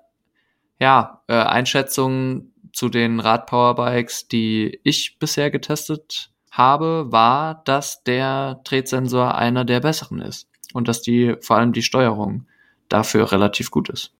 ja, 0.80 1.22
äh, 1.28 1.34
Einschätzung 1.34 2.52
zu 2.72 2.88
den 2.88 3.20
Rad-Powerbikes, 3.20 4.28
die 4.28 4.80
ich 4.82 5.18
bisher 5.18 5.50
getestet 5.50 6.30
habe, 6.50 7.06
war, 7.10 7.62
dass 7.64 8.02
der 8.02 8.60
Drehsensor 8.64 9.34
einer 9.34 9.64
der 9.64 9.80
besseren 9.80 10.20
ist 10.20 10.48
und 10.72 10.88
dass 10.88 11.02
die 11.02 11.36
vor 11.40 11.56
allem 11.56 11.72
die 11.72 11.82
Steuerung 11.82 12.46
dafür 12.88 13.30
relativ 13.32 13.70
gut 13.70 13.88
ist. 13.88 14.12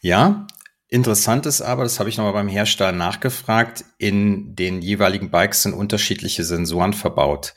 Ja, 0.00 0.46
Interessant 0.88 1.46
ist 1.46 1.62
aber, 1.62 1.82
das 1.82 1.98
habe 1.98 2.08
ich 2.08 2.16
nochmal 2.16 2.32
beim 2.32 2.48
Hersteller 2.48 2.92
nachgefragt, 2.92 3.84
in 3.98 4.54
den 4.54 4.82
jeweiligen 4.82 5.30
Bikes 5.30 5.62
sind 5.62 5.74
unterschiedliche 5.74 6.44
Sensoren 6.44 6.92
verbaut. 6.92 7.54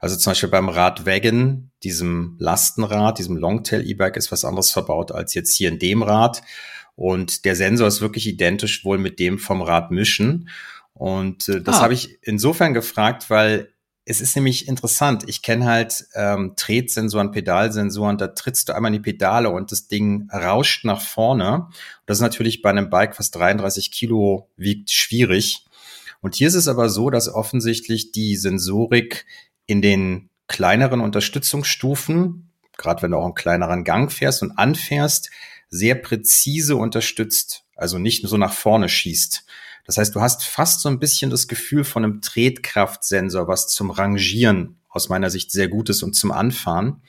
Also 0.00 0.16
zum 0.16 0.32
Beispiel 0.32 0.48
beim 0.48 0.68
Rad 0.68 1.06
Wagon, 1.06 1.70
diesem 1.84 2.36
Lastenrad, 2.38 3.18
diesem 3.18 3.36
Longtail 3.36 3.86
E-Bike 3.86 4.16
ist 4.16 4.32
was 4.32 4.44
anderes 4.44 4.70
verbaut 4.70 5.12
als 5.12 5.34
jetzt 5.34 5.54
hier 5.54 5.68
in 5.68 5.78
dem 5.78 6.02
Rad. 6.02 6.42
Und 6.96 7.44
der 7.44 7.56
Sensor 7.56 7.86
ist 7.86 8.00
wirklich 8.00 8.26
identisch 8.26 8.84
wohl 8.84 8.98
mit 8.98 9.18
dem 9.20 9.38
vom 9.38 9.62
Rad 9.62 9.90
Mischen. 9.90 10.48
Und 10.94 11.48
äh, 11.48 11.60
das 11.60 11.76
ah. 11.76 11.82
habe 11.82 11.94
ich 11.94 12.18
insofern 12.22 12.74
gefragt, 12.74 13.30
weil 13.30 13.71
es 14.04 14.20
ist 14.20 14.34
nämlich 14.34 14.66
interessant. 14.66 15.24
Ich 15.28 15.42
kenne 15.42 15.66
halt 15.66 16.06
ähm, 16.14 16.54
Tretsensoren, 16.56 17.30
Pedalsensoren, 17.30 18.18
da 18.18 18.28
trittst 18.28 18.68
du 18.68 18.74
einmal 18.74 18.92
in 18.92 19.00
die 19.02 19.10
Pedale 19.12 19.50
und 19.50 19.70
das 19.70 19.86
Ding 19.86 20.28
rauscht 20.32 20.84
nach 20.84 21.00
vorne. 21.00 21.68
Das 22.06 22.18
ist 22.18 22.22
natürlich 22.22 22.62
bei 22.62 22.70
einem 22.70 22.90
Bike, 22.90 23.18
was 23.18 23.30
33 23.30 23.92
Kilo 23.92 24.48
wiegt, 24.56 24.90
schwierig. 24.90 25.66
Und 26.20 26.34
hier 26.34 26.48
ist 26.48 26.54
es 26.54 26.68
aber 26.68 26.88
so, 26.88 27.10
dass 27.10 27.32
offensichtlich 27.32 28.12
die 28.12 28.36
Sensorik 28.36 29.24
in 29.66 29.82
den 29.82 30.30
kleineren 30.48 31.00
Unterstützungsstufen, 31.00 32.50
gerade 32.76 33.02
wenn 33.02 33.12
du 33.12 33.18
auch 33.18 33.24
einen 33.24 33.34
kleineren 33.34 33.84
Gang 33.84 34.10
fährst 34.10 34.42
und 34.42 34.52
anfährst, 34.52 35.30
sehr 35.68 35.94
präzise 35.94 36.76
unterstützt, 36.76 37.64
also 37.76 37.98
nicht 37.98 38.22
nur 38.22 38.30
so 38.30 38.36
nach 38.36 38.52
vorne 38.52 38.88
schießt. 38.88 39.44
Das 39.84 39.96
heißt, 39.96 40.14
du 40.14 40.20
hast 40.20 40.44
fast 40.44 40.80
so 40.80 40.88
ein 40.88 40.98
bisschen 40.98 41.30
das 41.30 41.48
Gefühl 41.48 41.84
von 41.84 42.04
einem 42.04 42.20
Tretkraftsensor, 42.20 43.48
was 43.48 43.68
zum 43.68 43.90
Rangieren 43.90 44.80
aus 44.88 45.08
meiner 45.08 45.30
Sicht 45.30 45.50
sehr 45.50 45.68
gut 45.68 45.88
ist 45.88 46.02
und 46.02 46.14
zum 46.14 46.30
Anfahren. 46.30 47.02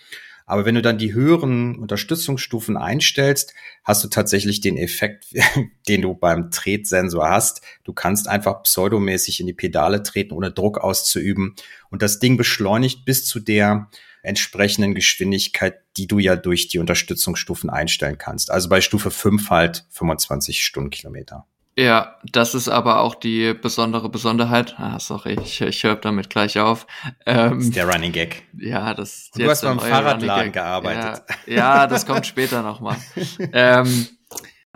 Aber 0.45 0.65
wenn 0.65 0.75
du 0.75 0.81
dann 0.81 0.97
die 0.97 1.13
höheren 1.13 1.77
Unterstützungsstufen 1.77 2.75
einstellst, 2.75 3.53
hast 3.83 4.03
du 4.03 4.09
tatsächlich 4.09 4.61
den 4.61 4.77
Effekt, 4.77 5.27
den 5.87 6.01
du 6.01 6.13
beim 6.15 6.51
Tretsensor 6.51 7.29
hast. 7.29 7.61
Du 7.83 7.93
kannst 7.93 8.27
einfach 8.27 8.63
pseudomäßig 8.63 9.39
in 9.39 9.47
die 9.47 9.53
Pedale 9.53 10.03
treten, 10.03 10.33
ohne 10.33 10.51
Druck 10.51 10.79
auszuüben. 10.79 11.55
Und 11.89 12.01
das 12.01 12.19
Ding 12.19 12.37
beschleunigt 12.37 13.05
bis 13.05 13.25
zu 13.25 13.39
der 13.39 13.89
entsprechenden 14.21 14.95
Geschwindigkeit, 14.95 15.81
die 15.97 16.07
du 16.07 16.17
ja 16.19 16.35
durch 16.35 16.69
die 16.69 16.79
Unterstützungsstufen 16.79 17.69
einstellen 17.69 18.17
kannst. 18.17 18.51
Also 18.51 18.69
bei 18.69 18.81
Stufe 18.81 19.11
5 19.11 19.49
halt 19.49 19.85
25 19.91 20.65
Stundenkilometer. 20.65 21.45
Ja, 21.75 22.19
das 22.23 22.53
ist 22.53 22.69
aber 22.69 22.99
auch 22.99 23.15
die 23.15 23.53
besondere 23.55 24.09
Besonderheit. 24.09 24.75
Ah, 24.77 24.99
sorry, 24.99 25.37
ich, 25.43 25.59
ich 25.61 25.83
höre 25.83 25.95
damit 25.95 26.29
gleich 26.29 26.59
auf. 26.59 26.85
Ähm, 27.25 27.55
das 27.55 27.63
ist 27.65 27.75
der 27.75 27.89
Running 27.89 28.11
Gag. 28.11 28.43
Ja, 28.57 28.93
das 28.93 29.13
ist 29.13 29.39
Du 29.39 29.49
hast 29.49 29.63
beim 29.63 29.79
Fahrradladen 29.79 30.51
gearbeitet. 30.51 31.23
Ja, 31.47 31.55
ja, 31.55 31.87
das 31.87 32.05
kommt 32.05 32.27
später 32.27 32.61
nochmal. 32.61 32.97
ähm, 33.53 34.07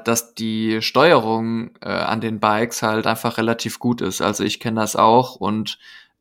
dass 0.04 0.34
die 0.34 0.82
Steuerung 0.82 1.72
äh, 1.82 1.90
an 1.90 2.20
den 2.20 2.40
Bikes 2.40 2.82
halt 2.82 3.06
einfach 3.06 3.38
relativ 3.38 3.78
gut 3.78 4.02
ist. 4.02 4.22
Also 4.22 4.44
ich 4.44 4.60
kenne 4.60 4.82
das 4.82 4.96
auch 4.96 5.36
und 5.36 5.78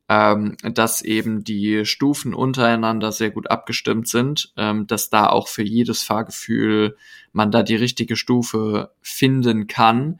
ähm, 0.09 0.57
dass 0.61 1.01
eben 1.01 1.43
die 1.43 1.85
Stufen 1.85 2.33
untereinander 2.33 3.11
sehr 3.11 3.31
gut 3.31 3.49
abgestimmt 3.49 4.07
sind, 4.07 4.53
ähm, 4.57 4.85
dass 4.85 5.09
da 5.09 5.27
auch 5.27 5.47
für 5.47 5.63
jedes 5.63 6.03
Fahrgefühl 6.03 6.97
man 7.33 7.51
da 7.51 7.63
die 7.63 7.75
richtige 7.75 8.15
Stufe 8.15 8.91
finden 9.01 9.67
kann 9.67 10.19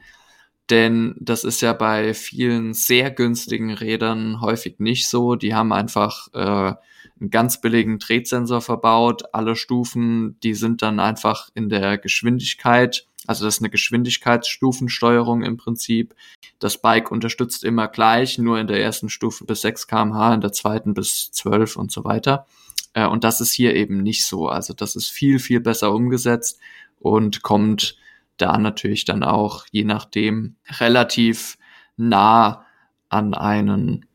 denn 0.70 1.16
das 1.20 1.44
ist 1.44 1.62
ja 1.62 1.74
bei 1.74 2.14
vielen 2.14 2.74
sehr 2.74 3.12
günstigen 3.12 3.74
Rädern 3.74 4.42
häufig 4.42 4.80
nicht 4.80 5.08
so. 5.08 5.36
Die 5.36 5.56
haben 5.56 5.72
einfach 5.72 6.28
äh, 6.34 6.74
einen 7.20 7.30
ganz 7.30 7.62
billigen 7.62 8.00
Drehsensor 8.00 8.62
verbaut. 8.62 9.24
Alle 9.34 9.56
Stufen, 9.56 10.38
die 10.42 10.54
sind 10.54 10.82
dann 10.82 11.00
einfach 11.00 11.50
in 11.54 11.70
der 11.70 11.98
Geschwindigkeit. 11.98 13.08
Also 13.28 13.46
das 13.46 13.56
ist 13.56 13.62
eine 13.62 13.70
Geschwindigkeitsstufensteuerung 13.70 15.44
im 15.44 15.58
Prinzip. 15.58 16.16
Das 16.60 16.78
Bike 16.82 17.12
unterstützt 17.12 17.64
immer 17.64 17.88
gleich, 17.88 18.38
nur 18.38 18.60
in 18.60 18.68
der 18.68 18.82
ersten 18.82 19.10
Stufe 19.10 19.46
bis 19.46 19.62
6 19.62 19.88
kmh, 19.88 20.34
in 20.34 20.42
der 20.42 20.54
zweiten 20.54 20.94
bis 20.94 21.32
12 21.32 21.76
und 21.78 21.92
so 21.92 22.04
weiter. 22.04 22.46
Äh, 22.94 23.08
und 23.08 23.24
das 23.24 23.42
ist 23.42 23.54
hier 23.54 23.76
eben 23.76 24.04
nicht 24.04 24.26
so. 24.26 24.48
Also 24.48 24.74
das 24.74 24.96
ist 24.96 25.10
viel, 25.10 25.40
viel 25.40 25.60
besser 25.60 25.94
umgesetzt 25.94 26.60
und 27.00 27.42
kommt 27.42 27.98
da 28.38 28.58
natürlich 28.58 29.06
dann 29.06 29.24
auch 29.24 29.66
je 29.72 29.84
nachdem 29.84 30.56
relativ 30.80 31.58
nah 31.96 32.66
an 33.10 33.34
einen 33.34 34.06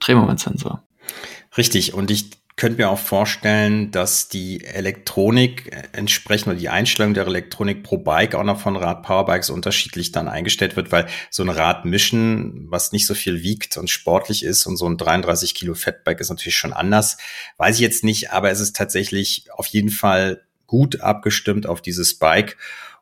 Drehmomentsensor. 0.00 0.82
Richtig. 1.56 1.94
Und 1.94 2.10
ich 2.10 2.30
könnte 2.58 2.78
mir 2.78 2.90
auch 2.90 2.98
vorstellen, 2.98 3.92
dass 3.92 4.28
die 4.28 4.64
Elektronik 4.64 5.70
entsprechend 5.92 6.48
oder 6.48 6.56
die 6.56 6.68
Einstellung 6.68 7.14
der 7.14 7.26
Elektronik 7.26 7.84
pro 7.84 7.98
Bike 7.98 8.34
auch 8.34 8.42
noch 8.42 8.60
von 8.60 8.76
Rad-Powerbikes 8.76 9.48
unterschiedlich 9.48 10.10
dann 10.10 10.28
eingestellt 10.28 10.74
wird, 10.74 10.90
weil 10.90 11.06
so 11.30 11.44
ein 11.44 11.48
Rad 11.48 11.84
mischen, 11.84 12.66
was 12.68 12.90
nicht 12.90 13.06
so 13.06 13.14
viel 13.14 13.42
wiegt 13.42 13.76
und 13.76 13.88
sportlich 13.88 14.44
ist 14.44 14.66
und 14.66 14.76
so 14.76 14.86
ein 14.86 14.96
33 14.96 15.54
Kilo 15.54 15.74
Fettbike 15.74 16.20
ist 16.20 16.30
natürlich 16.30 16.56
schon 16.56 16.72
anders. 16.72 17.16
Weiß 17.58 17.76
ich 17.76 17.80
jetzt 17.80 18.02
nicht, 18.02 18.32
aber 18.32 18.50
es 18.50 18.58
ist 18.58 18.74
tatsächlich 18.74 19.46
auf 19.52 19.66
jeden 19.68 19.90
Fall 19.90 20.42
gut 20.66 21.00
abgestimmt 21.00 21.66
auf 21.66 21.80
dieses 21.80 22.18
Bike 22.18 22.56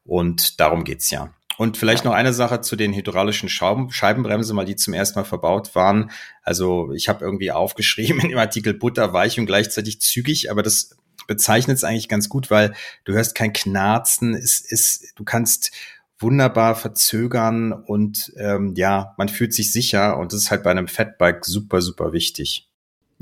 und 0.07 0.61
darum 0.61 0.85
geht's 0.85 1.11
ja. 1.11 1.33
Und 1.59 1.79
vielleicht 1.79 2.05
noch 2.05 2.12
eine 2.12 2.35
Sache 2.35 2.61
zu 2.61 2.77
den 2.77 2.92
hydraulischen 2.92 3.49
Scheiben, 3.49 3.90
Scheibenbremsen, 3.90 4.57
weil 4.57 4.66
die 4.66 4.77
zum 4.77 4.92
ersten 4.92 5.19
Mal 5.19 5.25
verbaut 5.25 5.75
waren. 5.75 6.11
Also 6.42 6.92
ich 6.92 7.09
habe 7.09 7.25
irgendwie 7.25 7.51
aufgeschrieben 7.51 8.21
in 8.21 8.29
dem 8.31 8.38
Artikel 8.38 8.75
Butter, 8.75 9.12
weich 9.12 9.38
und 9.38 9.47
gleichzeitig 9.47 10.01
zügig, 10.01 10.51
aber 10.51 10.62
das 10.62 10.97
bezeichnet 11.27 11.79
es 11.79 11.85
eigentlich 11.85 12.09
ganz 12.09 12.29
gut, 12.29 12.51
weil 12.51 12.75
du 13.05 13.12
hörst 13.14 13.35
kein 13.35 13.53
Knarzen, 13.53 14.35
es 14.35 14.61
ist, 14.61 15.12
du 15.16 15.25
kannst 15.25 15.73
wunderbar 16.19 16.75
verzögern 16.75 17.73
und 17.73 18.33
ähm, 18.37 18.75
ja, 18.77 19.14
man 19.19 19.29
fühlt 19.29 19.53
sich 19.53 19.73
sicher 19.73 20.19
und 20.19 20.33
das 20.33 20.42
ist 20.42 20.51
halt 20.51 20.62
bei 20.62 20.71
einem 20.71 20.88
Fatbike 20.88 21.45
super, 21.45 21.83
super 21.83 22.12
wichtig. 22.12 22.69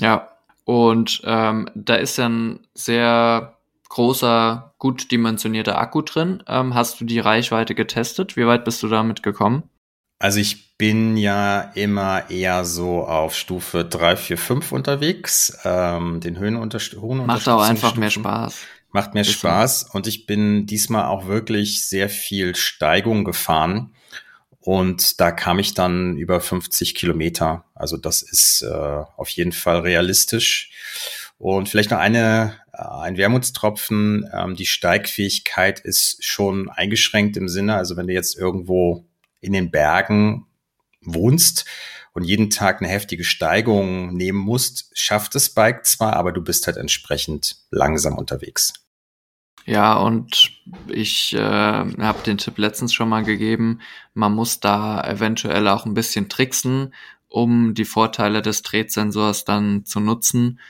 Ja, 0.01 0.31
und 0.65 1.21
ähm, 1.25 1.69
da 1.75 1.97
ist 1.97 2.19
dann 2.19 2.61
sehr 2.75 3.54
großer, 3.95 4.75
gut 4.79 5.13
dimensionierter 5.13 5.79
Akku 5.79 6.03
drin. 6.03 6.43
Ähm, 6.49 6.75
hast 6.75 7.01
du 7.01 7.05
die 7.05 7.21
Reichweite 7.21 7.77
getestet? 7.77 8.37
Wie 8.37 8.47
weit 8.47 8.65
bist 8.65 8.83
du 8.83 8.89
damit 8.89 9.23
gekommen? 9.23 9.63
Also 10.19 10.41
ich 10.41 10.77
bin 10.77 11.17
ja 11.17 11.61
immer 11.75 12.29
eher 12.29 12.65
so 12.65 13.05
auf 13.05 13.37
Stufe 13.37 13.85
3, 13.85 14.17
4, 14.17 14.39
5 14.39 14.73
unterwegs. 14.73 15.57
Ähm, 15.65 16.21
den 16.21 16.39
Höhenunterst. 16.39 16.97
Macht 16.97 17.49
auch 17.49 17.63
einfach 17.63 17.91
Stufen. 17.91 18.01
mehr 18.01 18.11
Spaß. 18.11 18.57
Macht 18.91 19.15
mehr. 19.15 19.23
Spaß. 19.23 19.91
Und 19.93 20.09
ich 20.09 20.27
bin 20.27 20.67
diesmal 20.67 21.05
auch 21.07 21.27
wirklich 21.27 21.87
sehr 21.87 22.09
viel 22.09 22.57
Steigung 22.57 23.25
gefahren. 23.25 23.95
Und 24.59 25.21
da 25.21 25.31
kam 25.31 25.61
ich 25.61 25.75
dann 25.75 26.17
über 26.17 26.41
50 26.41 26.97
Kilometer. 26.97 27.65
Also 27.75 27.97
das 27.97 28.23
ist 28.23 28.63
äh, 28.63 29.03
auf 29.17 29.29
jeden 29.29 29.53
Fall 29.53 29.81
realistisch. 29.81 30.73
Und 31.39 31.69
vielleicht 31.69 31.91
noch 31.91 31.99
eine, 31.99 32.57
ein 32.77 33.17
Wermutstropfen. 33.17 34.29
Ähm, 34.33 34.57
die 34.57 34.67
Steigfähigkeit 34.67 35.81
ist 35.81 36.25
schon 36.25 36.69
eingeschränkt 36.69 37.37
im 37.37 37.49
Sinne, 37.49 37.77
also 37.77 37.97
wenn 37.97 38.07
du 38.07 38.13
jetzt 38.13 38.37
irgendwo 38.37 39.05
in 39.41 39.53
den 39.53 39.71
Bergen 39.71 40.47
wohnst 41.03 41.65
und 42.13 42.25
jeden 42.25 42.51
Tag 42.51 42.81
eine 42.81 42.91
heftige 42.91 43.25
Steigung 43.25 44.15
nehmen 44.15 44.39
musst, 44.39 44.91
schafft 44.95 45.35
das 45.35 45.51
Bike 45.51 45.85
zwar, 45.85 46.15
aber 46.15 46.33
du 46.33 46.43
bist 46.43 46.67
halt 46.67 46.77
entsprechend 46.77 47.57
langsam 47.71 48.17
unterwegs. 48.17 48.73
Ja, 49.67 49.95
und 49.95 50.53
ich 50.89 51.33
äh, 51.35 51.39
habe 51.39 52.23
den 52.25 52.37
Tipp 52.37 52.59
letztens 52.59 52.93
schon 52.93 53.09
mal 53.09 53.25
gegeben, 53.25 53.81
man 54.13 54.33
muss 54.33 54.61
da 54.61 55.03
eventuell 55.03 55.69
auch 55.69 55.87
ein 55.87 55.95
bisschen 55.95 56.29
tricksen, 56.29 56.93
um 57.29 57.75
die 57.75 57.87
Vorteile 57.87 58.43
des 58.43 58.63
Drehsensors 58.63 59.45
dann 59.45 59.85
zu 59.87 60.01
nutzen. 60.01 60.61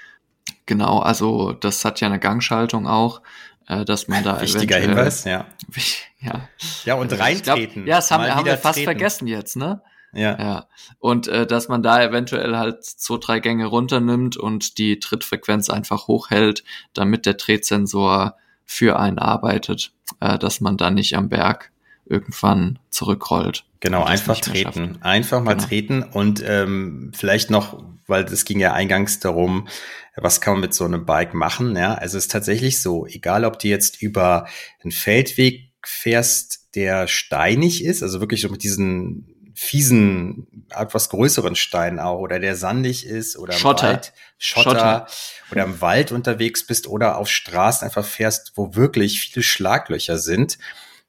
Genau, 0.66 0.98
also 1.00 1.52
das 1.52 1.84
hat 1.84 2.00
ja 2.00 2.08
eine 2.08 2.18
Gangschaltung 2.18 2.86
auch, 2.86 3.22
äh, 3.68 3.84
dass 3.84 4.08
man 4.08 4.24
da 4.24 4.40
Wichtiger 4.40 4.78
Hinweis, 4.78 5.24
ja. 5.24 5.46
ja. 6.20 6.48
Ja, 6.84 6.94
und 6.94 7.18
reintreten. 7.18 7.84
Glaub, 7.84 7.88
ja, 7.88 7.96
das 7.96 8.10
haben, 8.10 8.24
haben 8.34 8.46
wir 8.46 8.56
fast 8.56 8.76
treten. 8.76 8.86
vergessen 8.86 9.26
jetzt, 9.26 9.56
ne? 9.56 9.82
Ja. 10.14 10.38
ja. 10.38 10.66
Und 10.98 11.28
äh, 11.28 11.46
dass 11.46 11.68
man 11.68 11.82
da 11.82 12.02
eventuell 12.02 12.56
halt 12.56 12.84
zwei, 12.84 13.18
drei 13.18 13.40
Gänge 13.40 13.66
runternimmt 13.66 14.36
und 14.36 14.78
die 14.78 15.00
Trittfrequenz 15.00 15.70
einfach 15.70 16.06
hochhält, 16.06 16.64
damit 16.92 17.26
der 17.26 17.34
Drehsensor 17.34 18.36
für 18.64 18.98
einen 18.98 19.18
arbeitet, 19.18 19.92
äh, 20.20 20.38
dass 20.38 20.60
man 20.60 20.76
da 20.76 20.90
nicht 20.90 21.16
am 21.16 21.28
Berg 21.28 21.72
irgendwann 22.06 22.78
zurückrollt. 22.90 23.64
Genau, 23.80 24.04
einfach 24.04 24.40
treten. 24.40 24.98
Einfach 25.00 25.42
mal 25.42 25.54
genau. 25.54 25.66
treten 25.66 26.02
und 26.02 26.42
ähm, 26.46 27.12
vielleicht 27.14 27.50
noch, 27.50 27.82
weil 28.06 28.24
es 28.24 28.44
ging 28.44 28.60
ja 28.60 28.72
eingangs 28.72 29.20
darum, 29.20 29.68
was 30.16 30.40
kann 30.40 30.54
man 30.54 30.60
mit 30.60 30.74
so 30.74 30.84
einem 30.84 31.06
Bike 31.06 31.34
machen? 31.34 31.76
Ja, 31.76 31.94
also 31.94 32.18
es 32.18 32.24
ist 32.24 32.32
tatsächlich 32.32 32.80
so, 32.80 33.06
egal 33.06 33.44
ob 33.44 33.58
du 33.58 33.68
jetzt 33.68 34.00
über 34.02 34.46
einen 34.82 34.92
Feldweg 34.92 35.72
fährst, 35.82 36.74
der 36.74 37.06
steinig 37.08 37.84
ist, 37.84 38.02
also 38.02 38.20
wirklich 38.20 38.40
so 38.40 38.48
mit 38.48 38.62
diesen 38.62 39.30
fiesen, 39.54 40.66
etwas 40.70 41.08
größeren 41.08 41.54
Steinen 41.54 42.00
auch, 42.00 42.18
oder 42.18 42.40
der 42.40 42.56
sandig 42.56 43.06
ist, 43.06 43.38
oder 43.38 43.52
Schotter. 43.52 43.86
im 43.86 43.94
Wald, 43.94 44.12
Schotter, 44.38 44.70
Schotter, 44.70 45.06
oder 45.52 45.64
im 45.64 45.80
Wald 45.80 46.12
unterwegs 46.12 46.66
bist, 46.66 46.88
oder 46.88 47.18
auf 47.18 47.28
Straßen 47.28 47.86
einfach 47.86 48.04
fährst, 48.04 48.52
wo 48.56 48.74
wirklich 48.74 49.20
viele 49.20 49.44
Schlaglöcher 49.44 50.18
sind. 50.18 50.58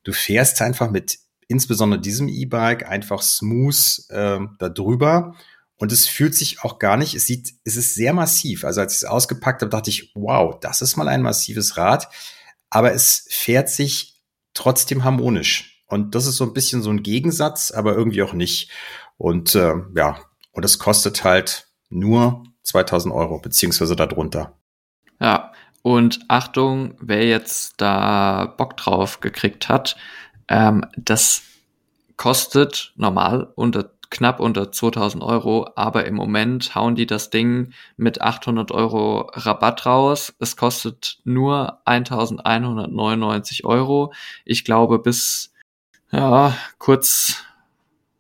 Du 0.04 0.14
fährst 0.14 0.62
einfach 0.62 0.92
mit 0.92 1.18
insbesondere 1.48 2.00
diesem 2.00 2.28
E-Bike 2.28 2.88
einfach 2.88 3.22
smooth 3.22 4.04
äh, 4.10 4.40
da 4.60 4.70
drüber 4.70 5.36
und 5.78 5.92
es 5.92 6.08
fühlt 6.08 6.36
sich 6.36 6.64
auch 6.64 6.80
gar 6.80 6.98
nicht, 6.98 7.16
es 7.16 7.26
sieht, 7.26 7.54
es 7.66 7.76
ist 7.76 7.96
sehr 7.96 8.14
massiv. 8.14 8.64
Also 8.64 8.82
als 8.82 8.94
ich 8.94 9.04
es 9.04 9.10
ausgepackt 9.10 9.62
habe, 9.62 9.70
dachte 9.70 9.90
ich, 9.90 10.12
wow, 10.16 10.58
das 10.60 10.82
ist 10.82 10.96
mal 10.96 11.08
ein 11.08 11.22
massives 11.22 11.78
Rad. 11.78 12.08
Aber 12.70 12.94
es 12.94 13.28
fährt 13.30 13.70
sich 13.70 14.22
trotzdem 14.54 15.04
harmonisch. 15.04 15.84
Und 15.88 16.16
das 16.16 16.26
ist 16.26 16.38
so 16.38 16.46
ein 16.46 16.54
bisschen 16.54 16.82
so 16.82 16.90
ein 16.90 17.04
Gegensatz, 17.04 17.72
aber 17.72 17.94
irgendwie 17.94 18.24
auch 18.24 18.34
nicht. 18.34 18.72
Und 19.18 19.54
äh, 19.56 19.74
ja, 19.96 20.20
und 20.52 20.64
es 20.66 20.80
kostet 20.80 21.24
halt 21.24 21.68
nur 21.90 22.44
2000 22.64 23.14
Euro, 23.14 23.40
beziehungsweise 23.40 23.96
darunter. 23.96 24.58
Ja, 25.20 25.52
und 25.82 26.22
Achtung, 26.30 26.96
wer 27.00 27.26
jetzt 27.28 27.76
da 27.78 28.46
Bock 28.58 28.76
drauf 28.78 29.20
gekriegt 29.20 29.70
hat, 29.70 29.98
ähm, 30.48 30.86
das 30.98 31.44
kostet 32.18 32.94
normal 32.96 33.52
unter 33.56 33.95
knapp 34.10 34.40
unter 34.40 34.72
2000 34.72 35.24
Euro, 35.24 35.70
aber 35.76 36.06
im 36.06 36.16
Moment 36.16 36.76
hauen 36.76 36.96
die 36.96 37.06
das 37.06 37.30
Ding 37.30 37.74
mit 37.98 38.22
800 38.22 38.72
Euro 38.72 39.30
Rabatt 39.34 39.86
raus. 39.86 40.34
Es 40.40 40.58
kostet 40.58 41.20
nur 41.24 41.80
1199 41.86 43.66
Euro. 43.66 44.14
Ich 44.46 44.66
glaube 44.66 45.00
bis 45.00 45.54
ja 46.12 46.56
kurz 46.78 47.44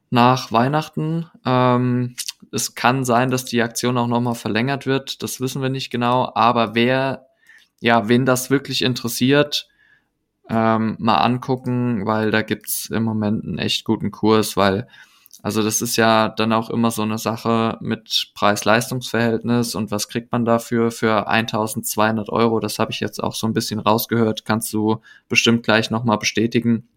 nach 0.09 0.51
Weihnachten. 0.51 1.29
Ähm, 1.45 2.15
es 2.51 2.75
kann 2.75 3.05
sein, 3.05 3.29
dass 3.29 3.45
die 3.45 3.61
Aktion 3.61 3.97
auch 3.97 4.07
nochmal 4.07 4.35
verlängert 4.35 4.85
wird. 4.85 5.23
Das 5.23 5.41
wissen 5.41 5.61
wir 5.61 5.69
nicht 5.69 5.89
genau. 5.89 6.31
Aber 6.35 6.75
wer, 6.75 7.27
ja, 7.81 8.07
wen 8.07 8.25
das 8.25 8.49
wirklich 8.49 8.81
interessiert, 8.81 9.67
ähm, 10.49 10.95
mal 10.99 11.17
angucken, 11.17 12.05
weil 12.05 12.31
da 12.31 12.41
gibt's 12.41 12.89
im 12.89 13.03
Moment 13.03 13.43
einen 13.43 13.57
echt 13.57 13.83
guten 13.83 14.11
Kurs, 14.11 14.55
weil 14.55 14.87
also 15.45 15.61
das 15.61 15.83
ist 15.83 15.95
ja 15.95 16.29
dann 16.29 16.51
auch 16.53 16.71
immer 16.71 16.89
so 16.89 17.03
eine 17.03 17.19
Sache 17.19 17.77
mit 17.79 18.31
Preis-Leistungs-Verhältnis 18.33 19.75
und 19.75 19.91
was 19.91 20.07
kriegt 20.07 20.31
man 20.31 20.43
dafür 20.43 20.89
für 20.89 21.27
1200 21.27 22.29
Euro? 22.29 22.59
Das 22.59 22.79
habe 22.79 22.91
ich 22.91 22.99
jetzt 22.99 23.21
auch 23.21 23.35
so 23.35 23.45
ein 23.45 23.53
bisschen 23.53 23.79
rausgehört, 23.79 24.43
kannst 24.43 24.73
du 24.73 25.03
bestimmt 25.29 25.61
gleich 25.61 25.91
nochmal 25.91 26.17
bestätigen. 26.17 26.87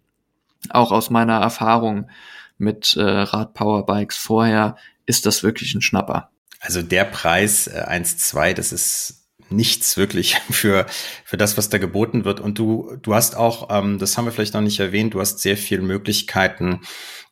Auch 0.70 0.92
aus 0.92 1.10
meiner 1.10 1.38
Erfahrung 1.38 2.08
mit 2.56 2.96
äh, 2.96 3.02
Rad-Powerbikes 3.02 4.16
vorher 4.16 4.76
ist 5.04 5.26
das 5.26 5.42
wirklich 5.42 5.74
ein 5.74 5.82
Schnapper. 5.82 6.30
Also 6.58 6.80
der 6.80 7.04
Preis 7.04 7.66
äh, 7.66 7.84
1,2, 7.86 8.54
das 8.54 8.72
ist 8.72 9.26
nichts 9.50 9.98
wirklich 9.98 10.36
für, 10.50 10.86
für 11.26 11.36
das, 11.36 11.58
was 11.58 11.68
da 11.68 11.76
geboten 11.76 12.24
wird. 12.24 12.40
Und 12.40 12.58
du, 12.58 12.96
du 13.02 13.14
hast 13.14 13.36
auch, 13.36 13.68
ähm, 13.70 13.98
das 13.98 14.16
haben 14.16 14.24
wir 14.24 14.32
vielleicht 14.32 14.54
noch 14.54 14.62
nicht 14.62 14.80
erwähnt, 14.80 15.12
du 15.12 15.20
hast 15.20 15.40
sehr 15.40 15.58
viele 15.58 15.82
Möglichkeiten, 15.82 16.80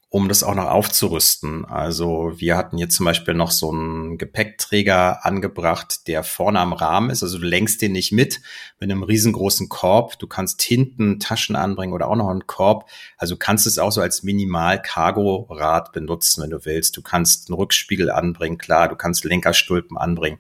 um 0.09 0.29
das 0.29 0.45
auch 0.45 0.55
noch 0.55 0.67
aufzurüsten. 0.67 1.65
Also 1.65 2.33
wir 2.37 2.57
hatten 2.57 2.79
jetzt 2.79 2.95
zum 2.95 3.07
Beispiel 3.07 3.35
noch 3.35 3.51
so 3.51 3.73
einen 3.73 4.19
Gepäckträger 4.19 5.27
angebracht, 5.27 6.07
der 6.07 6.23
vorne 6.23 6.61
am 6.61 6.73
Rahmen 6.73 7.11
ist. 7.11 7.25
Also 7.25 7.39
du 7.39 7.45
lenkst 7.45 7.83
den 7.83 7.93
nicht 7.93 8.13
mit 8.13 8.41
mit 8.79 8.91
einem 8.91 9.03
riesengroßen 9.03 9.69
Korb. 9.69 10.19
Du 10.21 10.29
kannst 10.29 10.63
hinten 10.63 11.19
Taschen 11.19 11.57
anbringen 11.57 11.93
oder 11.93 12.09
auch 12.09 12.15
noch 12.15 12.29
einen 12.29 12.47
Korb. 12.47 12.89
Also 13.19 13.35
du 13.35 13.39
kannst 13.39 13.67
es 13.67 13.79
auch 13.79 13.91
so 13.91 14.01
als 14.01 14.23
Minimal-Cargo-Rad 14.23 15.93
benutzen, 15.93 16.43
wenn 16.43 16.51
du 16.51 16.65
willst. 16.65 16.97
Du 16.97 17.03
kannst 17.03 17.51
einen 17.51 17.57
Rückspiegel 17.57 18.11
anbringen, 18.11 18.59
klar. 18.59 18.89
Du 18.89 18.95
kannst 18.95 19.25
Lenkerstulpen 19.25 19.99
anbringen. 19.99 20.39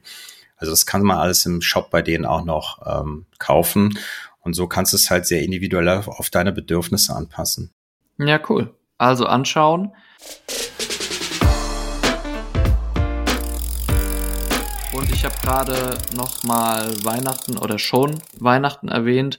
Also 0.56 0.72
das 0.72 0.86
kann 0.86 1.02
man 1.02 1.18
alles 1.18 1.44
im 1.44 1.60
Shop 1.60 1.90
bei 1.90 2.02
denen 2.02 2.24
auch 2.24 2.44
noch 2.44 2.78
ähm, 2.86 3.26
kaufen. 3.38 3.98
Und 4.40 4.54
so 4.54 4.68
kannst 4.68 4.92
du 4.92 4.96
es 4.96 5.10
halt 5.10 5.26
sehr 5.26 5.42
individuell 5.42 5.88
auf 5.88 6.30
deine 6.30 6.52
Bedürfnisse 6.52 7.16
anpassen. 7.16 7.72
Ja, 8.18 8.40
cool. 8.48 8.72
Also 8.98 9.26
anschauen. 9.26 9.92
Und 14.94 15.12
ich 15.12 15.24
habe 15.24 15.34
gerade 15.42 15.98
noch 16.16 16.44
mal 16.44 16.88
Weihnachten 17.04 17.58
oder 17.58 17.78
schon 17.78 18.18
Weihnachten 18.38 18.88
erwähnt. 18.88 19.38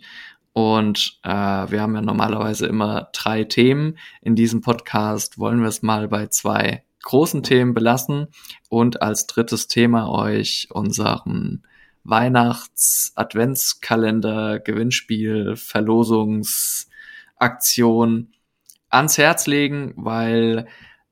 Und 0.53 1.19
äh, 1.23 1.29
wir 1.29 1.81
haben 1.81 1.95
ja 1.95 2.01
normalerweise 2.01 2.67
immer 2.67 3.09
drei 3.13 3.43
Themen. 3.43 3.97
In 4.21 4.35
diesem 4.35 4.61
Podcast 4.61 5.39
wollen 5.39 5.61
wir 5.61 5.67
es 5.67 5.81
mal 5.81 6.07
bei 6.07 6.27
zwei 6.27 6.83
großen 7.03 7.41
Themen 7.43 7.73
belassen 7.73 8.27
und 8.69 9.01
als 9.01 9.25
drittes 9.27 9.67
Thema 9.67 10.09
euch 10.11 10.69
unseren 10.71 11.63
Weihnachts-Adventskalender, 12.03 14.59
Gewinnspiel, 14.59 15.55
Verlosungsaktion 15.55 18.33
ans 18.89 19.17
Herz 19.17 19.47
legen, 19.47 19.93
weil 19.95 20.67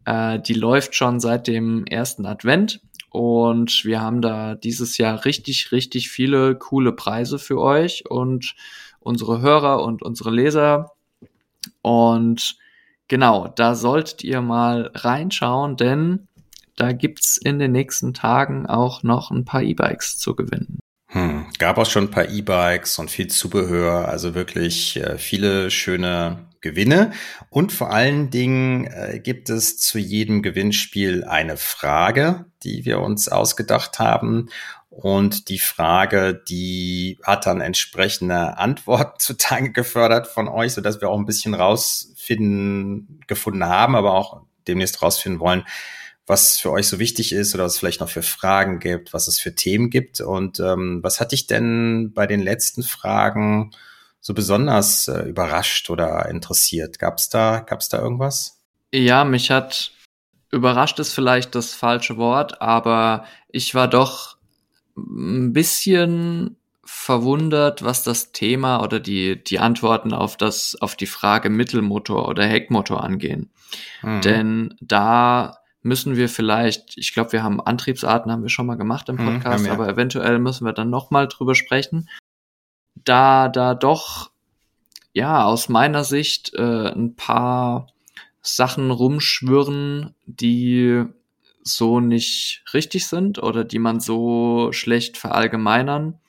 äh, 0.05 0.39
die 0.39 0.53
läuft 0.53 0.95
schon 0.95 1.19
seit 1.19 1.47
dem 1.47 1.85
ersten 1.85 2.25
Advent 2.25 2.81
und 3.09 3.85
wir 3.85 4.01
haben 4.01 4.21
da 4.21 4.55
dieses 4.55 4.97
Jahr 4.97 5.25
richtig, 5.25 5.71
richtig 5.71 6.09
viele 6.09 6.55
coole 6.55 6.91
Preise 6.91 7.39
für 7.39 7.59
euch 7.59 8.09
und 8.09 8.55
unsere 8.99 9.41
Hörer 9.41 9.83
und 9.83 10.01
unsere 10.01 10.31
Leser. 10.31 10.91
Und 11.81 12.57
Genau, 13.07 13.47
da 13.47 13.75
solltet 13.75 14.23
ihr 14.23 14.41
mal 14.41 14.89
reinschauen, 14.95 15.77
denn 15.77 16.27
da 16.75 16.91
gibt's 16.91 17.37
in 17.37 17.59
den 17.59 17.71
nächsten 17.71 18.13
Tagen 18.13 18.65
auch 18.65 19.03
noch 19.03 19.31
ein 19.31 19.45
paar 19.45 19.61
E-Bikes 19.61 20.17
zu 20.17 20.35
gewinnen. 20.35 20.79
Hm, 21.07 21.45
gab 21.59 21.77
auch 21.77 21.85
schon 21.85 22.05
ein 22.05 22.11
paar 22.11 22.27
E-Bikes 22.27 22.97
und 22.99 23.11
viel 23.11 23.27
Zubehör, 23.27 24.09
also 24.09 24.33
wirklich 24.33 24.97
äh, 24.97 25.17
viele 25.17 25.69
schöne 25.69 26.47
Gewinne. 26.65 27.11
Und 27.51 27.71
vor 27.71 27.91
allen 27.91 28.31
Dingen 28.31 28.87
äh, 28.87 29.19
gibt 29.19 29.51
es 29.51 29.77
zu 29.77 29.99
jedem 29.99 30.41
Gewinnspiel 30.41 31.23
eine 31.23 31.57
Frage, 31.57 32.45
die 32.63 32.85
wir 32.85 33.01
uns 33.01 33.29
ausgedacht 33.29 33.99
haben. 33.99 34.49
Und 34.89 35.49
die 35.49 35.59
Frage, 35.59 36.41
die 36.49 37.19
hat 37.21 37.45
dann 37.45 37.61
entsprechende 37.61 38.57
Antworten 38.57 39.13
zutage 39.19 39.71
gefördert 39.71 40.25
von 40.25 40.47
euch, 40.47 40.73
so 40.73 40.81
dass 40.81 41.01
wir 41.01 41.09
auch 41.09 41.19
ein 41.19 41.27
bisschen 41.27 41.53
rausfinden, 41.53 43.19
gefunden 43.27 43.65
haben, 43.65 43.95
aber 43.95 44.15
auch 44.15 44.41
demnächst 44.67 45.03
rausfinden 45.03 45.39
wollen, 45.39 45.65
was 46.25 46.57
für 46.57 46.71
euch 46.71 46.87
so 46.87 46.97
wichtig 46.97 47.31
ist 47.31 47.53
oder 47.53 47.65
was 47.65 47.73
es 47.73 47.79
vielleicht 47.79 48.01
noch 48.01 48.09
für 48.09 48.23
Fragen 48.23 48.79
gibt, 48.79 49.13
was 49.13 49.27
es 49.27 49.39
für 49.39 49.53
Themen 49.53 49.91
gibt. 49.91 50.19
Und 50.19 50.59
ähm, 50.59 51.03
was 51.03 51.19
hat 51.19 51.31
dich 51.31 51.45
denn 51.45 52.11
bei 52.15 52.25
den 52.25 52.41
letzten 52.41 52.81
Fragen 52.81 53.69
so 54.25 54.33
besonders 54.33 55.07
äh, 55.07 55.21
überrascht 55.29 55.91
oder 55.91 56.27
interessiert? 56.29 56.97
Gab 56.97 57.19
es 57.19 57.29
da, 57.29 57.59
gab's 57.59 57.89
da 57.89 58.01
irgendwas? 58.01 58.59
Ja, 58.91 59.23
mich 59.23 59.51
hat 59.51 59.91
überrascht 60.49 60.97
ist 60.97 61.13
vielleicht 61.13 61.53
das 61.53 61.75
falsche 61.75 62.17
Wort, 62.17 62.59
aber 62.59 63.25
ich 63.49 63.75
war 63.75 63.87
doch 63.87 64.37
ein 64.97 65.53
bisschen 65.53 66.55
verwundert, 66.83 67.83
was 67.83 68.01
das 68.01 68.31
Thema 68.31 68.81
oder 68.81 68.99
die, 68.99 69.43
die 69.43 69.59
Antworten 69.59 70.11
auf 70.11 70.37
das, 70.37 70.75
auf 70.81 70.95
die 70.95 71.05
Frage 71.05 71.51
Mittelmotor 71.51 72.27
oder 72.27 72.47
Heckmotor 72.47 73.03
angehen. 73.03 73.51
Mhm. 74.01 74.21
Denn 74.21 74.75
da 74.81 75.59
müssen 75.83 76.15
wir 76.15 76.29
vielleicht, 76.29 76.97
ich 76.97 77.13
glaube, 77.13 77.31
wir 77.31 77.43
haben 77.43 77.61
Antriebsarten, 77.61 78.31
haben 78.31 78.41
wir 78.41 78.49
schon 78.49 78.65
mal 78.65 78.77
gemacht 78.77 79.07
im 79.07 79.17
mhm, 79.17 79.25
Podcast, 79.25 79.65
mhm, 79.65 79.71
aber 79.71 79.87
eventuell 79.87 80.39
müssen 80.39 80.65
wir 80.65 80.73
dann 80.73 80.89
nochmal 80.89 81.27
drüber 81.27 81.53
sprechen. 81.53 82.09
Da, 83.05 83.49
da 83.49 83.75
doch, 83.75 84.31
ja, 85.13 85.45
aus 85.45 85.69
meiner 85.69 86.03
Sicht 86.03 86.53
äh, 86.55 86.89
ein 86.89 87.15
paar 87.15 87.87
Sachen 88.41 88.91
rumschwirren, 88.91 90.13
die 90.25 91.03
so 91.63 91.99
nicht 91.99 92.63
richtig 92.73 93.07
sind 93.07 93.41
oder 93.41 93.63
die 93.63 93.79
man 93.79 93.99
so 93.99 94.71
schlecht 94.71 95.17
verallgemeinern 95.17 96.19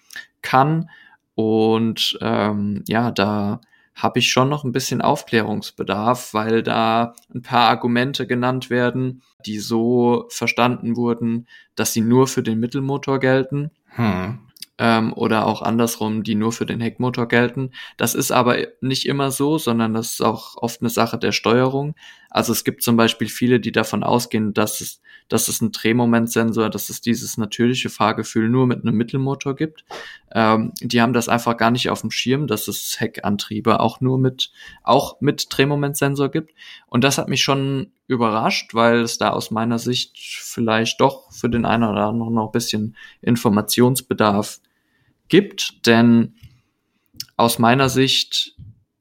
kann. 0.40 0.88
Und 1.34 2.18
ähm, 2.22 2.84
ja, 2.86 3.10
da 3.10 3.60
habe 3.94 4.18
ich 4.18 4.30
schon 4.30 4.48
noch 4.48 4.64
ein 4.64 4.72
bisschen 4.72 5.00
Aufklärungsbedarf, 5.02 6.32
weil 6.32 6.62
da 6.62 7.14
ein 7.34 7.42
paar 7.42 7.68
Argumente 7.68 8.26
genannt 8.26 8.70
werden, 8.70 9.22
die 9.44 9.58
so 9.58 10.26
verstanden 10.28 10.96
wurden, 10.96 11.46
dass 11.74 11.92
sie 11.92 12.02
nur 12.02 12.26
für 12.26 12.42
den 12.42 12.60
Mittelmotor 12.60 13.18
gelten. 13.18 13.70
Hm 13.88 14.46
ähm, 14.78 15.12
oder 15.14 15.46
auch 15.46 15.62
andersrum, 15.62 16.22
die 16.22 16.34
nur 16.34 16.52
für 16.52 16.66
den 16.66 16.80
Heckmotor 16.80 17.28
gelten. 17.28 17.70
Das 17.96 18.14
ist 18.14 18.30
aber 18.30 18.58
nicht 18.80 19.06
immer 19.06 19.30
so, 19.30 19.58
sondern 19.58 19.94
das 19.94 20.12
ist 20.12 20.20
auch 20.20 20.56
oft 20.56 20.80
eine 20.82 20.90
Sache 20.90 21.18
der 21.18 21.32
Steuerung. 21.32 21.94
Also 22.28 22.52
es 22.52 22.64
gibt 22.64 22.82
zum 22.82 22.96
Beispiel 22.96 23.28
viele, 23.28 23.60
die 23.60 23.72
davon 23.72 24.02
ausgehen, 24.02 24.52
dass 24.52 24.82
es, 24.82 25.00
dass 25.28 25.48
es 25.48 25.62
ein 25.62 25.72
Drehmomentsensor, 25.72 26.68
dass 26.68 26.90
es 26.90 27.00
dieses 27.00 27.38
natürliche 27.38 27.88
Fahrgefühl 27.88 28.50
nur 28.50 28.66
mit 28.66 28.82
einem 28.82 28.96
Mittelmotor 28.96 29.56
gibt. 29.56 29.86
Ähm, 30.32 30.72
die 30.82 31.00
haben 31.00 31.14
das 31.14 31.30
einfach 31.30 31.56
gar 31.56 31.70
nicht 31.70 31.88
auf 31.88 32.02
dem 32.02 32.10
Schirm, 32.10 32.46
dass 32.46 32.68
es 32.68 33.00
Heckantriebe 33.00 33.80
auch 33.80 34.02
nur 34.02 34.18
mit, 34.18 34.50
auch 34.82 35.20
mit 35.20 35.46
Drehmomentsensor 35.48 36.28
gibt. 36.28 36.52
Und 36.86 37.04
das 37.04 37.16
hat 37.16 37.28
mich 37.28 37.42
schon 37.42 37.92
überrascht, 38.06 38.74
weil 38.74 39.00
es 39.00 39.16
da 39.16 39.30
aus 39.30 39.50
meiner 39.50 39.78
Sicht 39.78 40.18
vielleicht 40.18 41.00
doch 41.00 41.32
für 41.32 41.48
den 41.48 41.64
einen 41.64 41.84
oder 41.84 42.04
anderen 42.04 42.34
noch 42.34 42.46
ein 42.48 42.52
bisschen 42.52 42.96
Informationsbedarf 43.22 44.60
gibt, 45.28 45.86
denn 45.86 46.34
aus 47.36 47.58
meiner 47.58 47.88
Sicht 47.88 48.54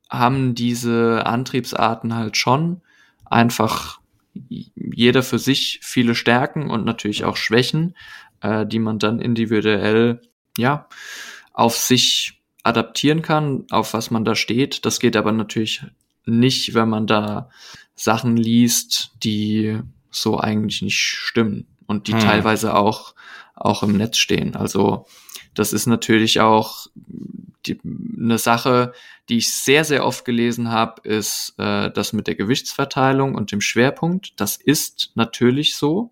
haben 0.09 0.55
diese 0.55 1.25
Antriebsarten 1.25 2.15
halt 2.15 2.37
schon 2.37 2.81
einfach 3.25 3.99
jeder 4.33 5.23
für 5.23 5.39
sich 5.39 5.79
viele 5.81 6.15
Stärken 6.15 6.69
und 6.69 6.85
natürlich 6.85 7.23
auch 7.23 7.37
Schwächen, 7.37 7.95
äh, 8.41 8.65
die 8.65 8.79
man 8.79 8.99
dann 8.99 9.19
individuell 9.19 10.21
ja 10.57 10.87
auf 11.53 11.77
sich 11.77 12.41
adaptieren 12.63 13.21
kann, 13.21 13.65
auf 13.71 13.93
was 13.93 14.11
man 14.11 14.25
da 14.25 14.35
steht. 14.35 14.85
Das 14.85 14.99
geht 14.99 15.15
aber 15.15 15.31
natürlich 15.31 15.83
nicht, 16.25 16.73
wenn 16.73 16.89
man 16.89 17.07
da 17.07 17.49
Sachen 17.95 18.35
liest, 18.35 19.11
die 19.23 19.79
so 20.09 20.39
eigentlich 20.39 20.81
nicht 20.81 20.99
stimmen 20.99 21.67
und 21.87 22.07
die 22.07 22.13
hm. 22.13 22.19
teilweise 22.19 22.75
auch 22.75 23.15
auch 23.55 23.83
im 23.83 23.95
Netz 23.95 24.17
stehen. 24.17 24.55
Also 24.55 25.05
das 25.55 25.73
ist 25.73 25.87
natürlich 25.87 26.39
auch 26.39 26.87
die, 27.65 27.79
eine 27.83 28.37
Sache, 28.37 28.93
die 29.29 29.37
ich 29.37 29.53
sehr, 29.53 29.83
sehr 29.83 30.05
oft 30.05 30.25
gelesen 30.25 30.71
habe, 30.71 31.01
ist 31.07 31.55
äh, 31.57 31.89
das 31.91 32.13
mit 32.13 32.27
der 32.27 32.35
Gewichtsverteilung 32.35 33.35
und 33.35 33.51
dem 33.51 33.61
Schwerpunkt. 33.61 34.39
Das 34.39 34.55
ist 34.55 35.11
natürlich 35.15 35.75
so. 35.75 36.11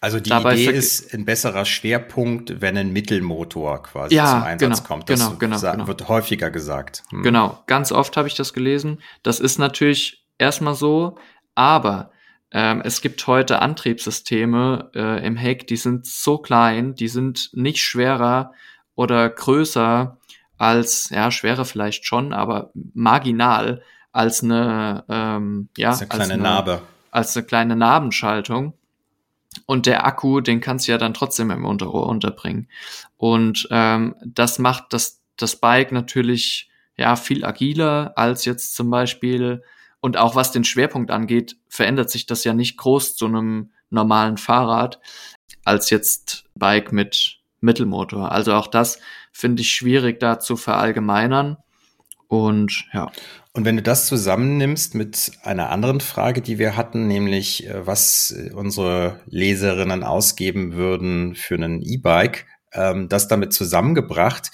Also 0.00 0.18
die 0.18 0.30
Dabei 0.30 0.54
Idee 0.54 0.72
ist 0.72 1.14
ein 1.14 1.24
besserer 1.24 1.64
Schwerpunkt, 1.64 2.60
wenn 2.60 2.76
ein 2.76 2.92
Mittelmotor 2.92 3.84
quasi 3.84 4.16
ja, 4.16 4.30
zum 4.30 4.42
Einsatz 4.42 4.78
genau, 4.78 4.88
kommt. 4.88 5.10
Das 5.10 5.20
genau, 5.20 5.36
genau, 5.38 5.60
genau. 5.60 5.86
wird 5.86 6.08
häufiger 6.08 6.50
gesagt. 6.50 7.04
Hm. 7.10 7.22
Genau, 7.22 7.62
ganz 7.66 7.92
oft 7.92 8.16
habe 8.16 8.26
ich 8.26 8.34
das 8.34 8.52
gelesen. 8.52 8.98
Das 9.22 9.38
ist 9.38 9.58
natürlich 9.58 10.24
erstmal 10.38 10.74
so, 10.74 11.18
aber 11.54 12.10
ähm, 12.50 12.82
es 12.84 13.00
gibt 13.00 13.24
heute 13.28 13.60
Antriebssysteme 13.60 14.90
äh, 14.94 15.24
im 15.24 15.36
Heck, 15.36 15.68
die 15.68 15.76
sind 15.76 16.04
so 16.04 16.38
klein, 16.38 16.94
die 16.94 17.08
sind 17.08 17.50
nicht 17.52 17.78
schwerer 17.78 18.52
oder 18.94 19.28
größer 19.28 20.18
als, 20.58 21.10
ja, 21.10 21.30
schwerer 21.30 21.64
vielleicht 21.64 22.06
schon, 22.06 22.32
aber 22.32 22.70
marginal 22.94 23.82
als 24.12 24.42
eine, 24.42 25.04
ähm, 25.08 25.68
ja, 25.76 25.90
als 25.90 26.00
eine 26.00 26.08
kleine 26.08 26.22
als 26.22 26.30
eine, 26.30 26.42
Narbe. 26.42 26.82
Als 27.10 27.36
eine 27.36 27.46
kleine 27.46 27.76
Narbenschaltung. 27.76 28.74
Und 29.66 29.86
der 29.86 30.06
Akku, 30.06 30.40
den 30.40 30.60
kannst 30.60 30.86
du 30.86 30.92
ja 30.92 30.98
dann 30.98 31.14
trotzdem 31.14 31.50
im 31.50 31.64
Unterrohr 31.64 32.06
unterbringen. 32.06 32.68
Und 33.16 33.68
ähm, 33.70 34.14
das 34.24 34.58
macht 34.58 34.92
das, 34.92 35.20
das 35.36 35.56
Bike 35.56 35.92
natürlich 35.92 36.70
ja 36.96 37.16
viel 37.16 37.44
agiler 37.44 38.12
als 38.16 38.44
jetzt 38.44 38.74
zum 38.74 38.88
Beispiel. 38.90 39.62
Und 40.00 40.16
auch 40.16 40.36
was 40.36 40.52
den 40.52 40.64
Schwerpunkt 40.64 41.10
angeht, 41.10 41.56
verändert 41.68 42.10
sich 42.10 42.26
das 42.26 42.44
ja 42.44 42.54
nicht 42.54 42.76
groß 42.78 43.16
zu 43.16 43.26
einem 43.26 43.72
normalen 43.90 44.38
Fahrrad 44.38 45.00
als 45.64 45.90
jetzt 45.90 46.44
Bike 46.54 46.92
mit 46.92 47.41
Mittelmotor. 47.62 48.32
Also 48.32 48.54
auch 48.54 48.66
das 48.66 48.98
finde 49.32 49.62
ich 49.62 49.70
schwierig 49.70 50.20
da 50.20 50.38
zu 50.38 50.56
verallgemeinern. 50.56 51.56
Und 52.28 52.86
ja. 52.92 53.10
Und 53.52 53.66
wenn 53.66 53.76
du 53.76 53.82
das 53.82 54.06
zusammennimmst 54.06 54.94
mit 54.94 55.32
einer 55.42 55.68
anderen 55.68 56.00
Frage, 56.00 56.40
die 56.40 56.58
wir 56.58 56.76
hatten, 56.76 57.06
nämlich 57.06 57.66
äh, 57.66 57.86
was 57.86 58.34
unsere 58.54 59.20
Leserinnen 59.26 60.02
ausgeben 60.02 60.72
würden 60.72 61.34
für 61.34 61.56
einen 61.56 61.82
E-Bike, 61.82 62.46
ähm, 62.72 63.10
das 63.10 63.28
damit 63.28 63.52
zusammengebracht, 63.52 64.50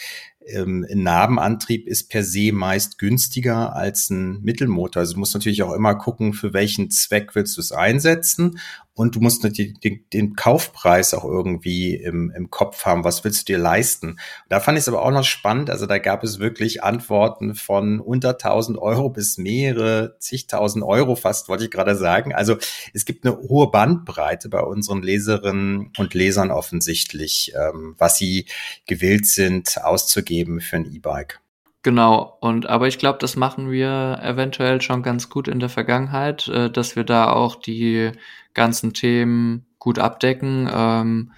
ähm, 0.48 0.86
ein 0.90 1.02
Nabenantrieb 1.02 1.86
ist 1.86 2.10
per 2.10 2.24
se 2.24 2.52
meist 2.52 2.98
günstiger 2.98 3.76
als 3.76 4.10
ein 4.10 4.40
Mittelmotor. 4.42 5.00
Also 5.00 5.14
du 5.14 5.20
musst 5.20 5.34
natürlich 5.34 5.62
auch 5.62 5.72
immer 5.72 5.94
gucken, 5.94 6.32
für 6.32 6.52
welchen 6.52 6.90
Zweck 6.90 7.34
willst 7.34 7.56
du 7.56 7.60
es 7.60 7.70
einsetzen 7.70 8.58
und 8.98 9.14
du 9.14 9.20
musst 9.20 9.44
natürlich 9.44 9.78
den, 9.78 10.04
den 10.12 10.34
Kaufpreis 10.34 11.14
auch 11.14 11.24
irgendwie 11.24 11.94
im, 11.94 12.32
im 12.34 12.50
Kopf 12.50 12.84
haben. 12.84 13.04
Was 13.04 13.22
willst 13.22 13.48
du 13.48 13.52
dir 13.52 13.58
leisten? 13.58 14.18
Da 14.48 14.58
fand 14.58 14.76
ich 14.76 14.82
es 14.82 14.88
aber 14.88 15.04
auch 15.04 15.12
noch 15.12 15.22
spannend. 15.24 15.70
Also 15.70 15.86
da 15.86 15.98
gab 15.98 16.24
es 16.24 16.40
wirklich 16.40 16.82
Antworten 16.82 17.54
von 17.54 18.00
unter 18.00 18.30
1000 18.30 18.76
Euro 18.76 19.08
bis 19.08 19.38
mehrere 19.38 20.16
zigtausend 20.18 20.84
Euro 20.84 21.14
fast, 21.14 21.48
wollte 21.48 21.64
ich 21.64 21.70
gerade 21.70 21.94
sagen. 21.94 22.34
Also 22.34 22.56
es 22.92 23.04
gibt 23.04 23.24
eine 23.24 23.38
hohe 23.38 23.70
Bandbreite 23.70 24.48
bei 24.48 24.60
unseren 24.60 25.02
Leserinnen 25.02 25.92
und 25.96 26.14
Lesern 26.14 26.50
offensichtlich, 26.50 27.52
ähm, 27.54 27.94
was 27.98 28.18
sie 28.18 28.46
gewillt 28.86 29.26
sind 29.26 29.78
auszugeben 29.80 30.60
für 30.60 30.74
ein 30.74 30.92
E-Bike. 30.92 31.40
Genau, 31.88 32.36
und 32.42 32.66
aber 32.66 32.86
ich 32.86 32.98
glaube, 32.98 33.16
das 33.18 33.34
machen 33.34 33.70
wir 33.70 34.20
eventuell 34.22 34.82
schon 34.82 35.02
ganz 35.02 35.30
gut 35.30 35.48
in 35.48 35.58
der 35.58 35.70
Vergangenheit, 35.70 36.46
äh, 36.48 36.70
dass 36.70 36.96
wir 36.96 37.04
da 37.04 37.32
auch 37.32 37.54
die 37.54 38.12
ganzen 38.52 38.92
Themen 38.92 39.64
gut 39.78 39.98
abdecken. 39.98 40.68
Ähm, 40.70 41.32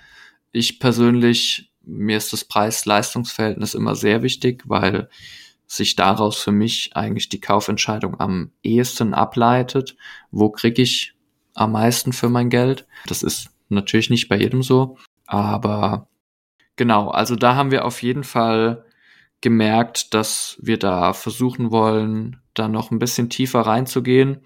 ich 0.50 0.80
persönlich, 0.80 1.70
mir 1.82 2.16
ist 2.16 2.32
das 2.32 2.44
Preis-Leistungs-Verhältnis 2.44 3.74
immer 3.74 3.94
sehr 3.94 4.24
wichtig, 4.24 4.64
weil 4.66 5.08
sich 5.68 5.94
daraus 5.94 6.40
für 6.40 6.50
mich 6.50 6.96
eigentlich 6.96 7.28
die 7.28 7.40
Kaufentscheidung 7.40 8.18
am 8.18 8.50
ehesten 8.64 9.14
ableitet. 9.14 9.96
Wo 10.32 10.50
kriege 10.50 10.82
ich 10.82 11.14
am 11.54 11.70
meisten 11.70 12.12
für 12.12 12.28
mein 12.28 12.50
Geld? 12.50 12.88
Das 13.06 13.22
ist 13.22 13.50
natürlich 13.68 14.10
nicht 14.10 14.28
bei 14.28 14.36
jedem 14.36 14.64
so, 14.64 14.98
aber 15.28 16.08
genau, 16.74 17.08
also 17.08 17.36
da 17.36 17.54
haben 17.54 17.70
wir 17.70 17.84
auf 17.84 18.02
jeden 18.02 18.24
Fall 18.24 18.84
gemerkt, 19.40 20.14
dass 20.14 20.58
wir 20.60 20.78
da 20.78 21.12
versuchen 21.12 21.70
wollen, 21.70 22.40
da 22.54 22.68
noch 22.68 22.90
ein 22.90 22.98
bisschen 22.98 23.30
tiefer 23.30 23.60
reinzugehen 23.60 24.40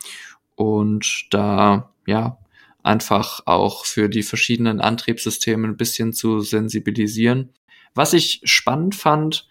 und 0.55 1.27
da, 1.31 1.91
ja, 2.07 2.39
einfach 2.83 3.41
auch 3.47 3.87
für 3.87 4.09
die 4.09 4.23
verschiedenen 4.23 4.81
Antriebssysteme 4.81 5.67
ein 5.67 5.77
bisschen 5.77 6.13
zu 6.13 6.41
sensibilisieren. 6.41 7.51
Was 7.95 8.13
ich 8.13 8.41
spannend 8.45 8.95
fand, 8.95 9.49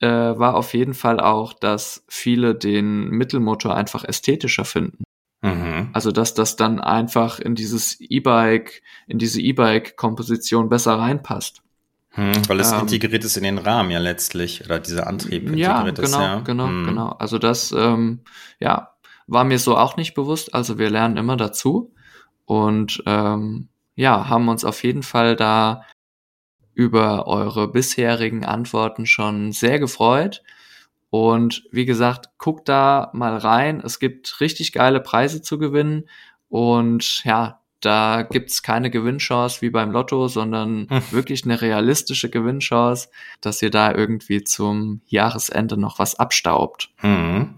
äh, 0.00 0.06
war 0.06 0.54
auf 0.54 0.74
jeden 0.74 0.94
Fall 0.94 1.20
auch, 1.20 1.52
dass 1.52 2.04
viele 2.08 2.54
den 2.54 3.08
Mittelmotor 3.10 3.74
einfach 3.74 4.04
ästhetischer 4.04 4.64
finden. 4.64 5.04
Mhm. 5.42 5.90
Also 5.92 6.12
dass 6.12 6.34
das 6.34 6.56
dann 6.56 6.80
einfach 6.80 7.40
in 7.40 7.54
dieses 7.54 8.00
E-Bike, 8.00 8.82
in 9.08 9.18
diese 9.18 9.40
E-Bike-Komposition 9.40 10.68
besser 10.68 10.94
reinpasst. 10.98 11.62
Hm, 12.14 12.48
weil 12.48 12.60
es 12.60 12.72
ähm, 12.72 12.80
integriert 12.80 13.24
ist 13.24 13.36
in 13.36 13.44
den 13.44 13.58
Rahmen 13.58 13.90
ja 13.90 13.98
letztlich, 13.98 14.64
oder 14.64 14.78
dieser 14.78 15.06
Antrieb 15.06 15.44
integriert 15.44 15.58
ja, 15.58 15.82
genau, 15.82 16.02
ist. 16.02 16.12
Ja, 16.12 16.40
genau, 16.40 16.66
hm. 16.66 16.84
genau. 16.86 17.08
Also 17.10 17.38
das, 17.38 17.72
ähm, 17.72 18.20
ja, 18.60 18.92
war 19.26 19.44
mir 19.44 19.58
so 19.58 19.76
auch 19.76 19.96
nicht 19.96 20.14
bewusst. 20.14 20.54
Also 20.54 20.78
wir 20.78 20.90
lernen 20.90 21.16
immer 21.16 21.36
dazu 21.36 21.94
und 22.44 23.02
ähm, 23.06 23.68
ja, 23.94 24.28
haben 24.28 24.48
uns 24.48 24.64
auf 24.64 24.82
jeden 24.82 25.02
Fall 25.02 25.36
da 25.36 25.84
über 26.74 27.26
eure 27.26 27.68
bisherigen 27.68 28.44
Antworten 28.44 29.06
schon 29.06 29.52
sehr 29.52 29.78
gefreut. 29.78 30.42
Und 31.10 31.64
wie 31.70 31.84
gesagt, 31.84 32.30
guckt 32.38 32.68
da 32.68 33.10
mal 33.12 33.36
rein. 33.36 33.82
Es 33.84 33.98
gibt 33.98 34.40
richtig 34.40 34.72
geile 34.72 35.00
Preise 35.00 35.42
zu 35.42 35.58
gewinnen. 35.58 36.08
Und 36.48 37.24
ja, 37.24 37.60
da 37.82 38.22
gibt's 38.22 38.62
keine 38.62 38.90
Gewinnchance 38.90 39.60
wie 39.60 39.70
beim 39.70 39.90
Lotto, 39.90 40.28
sondern 40.28 40.86
hm. 40.88 41.02
wirklich 41.10 41.44
eine 41.44 41.60
realistische 41.60 42.30
Gewinnchance, 42.30 43.08
dass 43.40 43.60
ihr 43.60 43.70
da 43.70 43.92
irgendwie 43.92 44.44
zum 44.44 45.02
Jahresende 45.06 45.76
noch 45.76 45.98
was 45.98 46.14
abstaubt. 46.14 46.90
Mhm. 47.02 47.56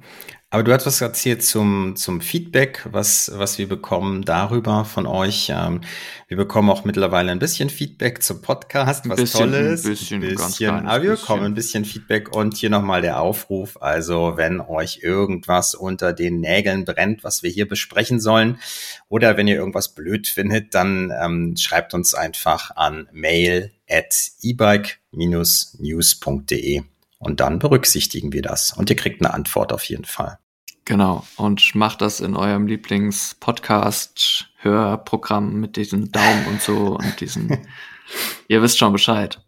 Aber 0.55 0.63
du 0.63 0.73
hast 0.73 0.87
was 0.87 1.01
erzählt 1.01 1.43
zum, 1.43 1.97
zum 1.97 2.21
Feedback, 2.21 2.87
was, 2.93 3.33
was 3.35 3.59
wir 3.59 3.69
bekommen 3.69 4.23
darüber 4.23 4.85
von 4.85 5.05
euch. 5.05 5.51
Ähm, 5.53 5.81
wir 6.29 6.37
bekommen 6.37 6.71
auch 6.71 6.85
mittlerweile 6.85 7.33
ein 7.33 7.41
bisschen 7.41 7.71
Feedback 7.71 8.23
zum 8.23 8.41
Podcast, 8.41 9.09
was 9.09 9.17
bisschen, 9.17 9.51
toll 9.51 9.55
ist. 9.55 9.85
Ein 9.85 9.91
bisschen, 9.91 10.23
ein 10.23 10.37
bisschen 10.37 10.87
aber 10.87 11.03
wir 11.03 11.17
bekommen 11.17 11.43
ein 11.43 11.55
bisschen 11.55 11.85
Feedback 11.85 12.37
und 12.37 12.57
hier 12.57 12.71
nochmal 12.71 13.03
der 13.03 13.21
Aufruf. 13.21 13.83
Also 13.83 14.35
wenn 14.37 14.61
euch 14.61 15.01
irgendwas 15.03 15.75
unter 15.75 16.13
den 16.13 16.39
Nägeln 16.39 16.85
brennt, 16.85 17.25
was 17.25 17.43
wir 17.43 17.51
hier 17.51 17.67
besprechen 17.67 18.21
sollen, 18.21 18.61
oder 19.09 19.37
wenn 19.37 19.49
ihr 19.49 19.57
irgendwas 19.57 19.93
blöd 19.93 20.29
findet, 20.29 20.73
dann 20.73 21.13
ähm, 21.21 21.57
schreibt 21.57 21.95
uns 21.95 22.15
einfach 22.15 22.77
an 22.77 23.09
mail 23.11 23.73
at 23.91 24.15
ebike-news.de 24.41 26.83
und 27.19 27.41
dann 27.41 27.59
berücksichtigen 27.59 28.33
wir 28.33 28.43
das 28.43 28.73
und 28.73 28.89
ihr 28.89 28.95
kriegt 28.95 29.21
eine 29.21 29.35
Antwort 29.35 29.73
auf 29.73 29.83
jeden 29.87 30.05
Fall. 30.05 30.39
Genau. 30.85 31.25
Und 31.37 31.75
macht 31.75 32.03
das 32.03 32.21
in 32.21 32.37
eurem 32.37 32.67
Lieblings-Podcast-Hörprogramm 32.67 35.59
mit 35.59 35.77
diesen 35.77 36.13
Daumen 36.13 36.45
und 36.47 36.61
so 36.61 36.99
und 36.99 37.19
diesen. 37.21 37.67
Ihr 38.49 38.61
wisst 38.61 38.77
schon 38.79 38.93
Bescheid. 38.93 39.41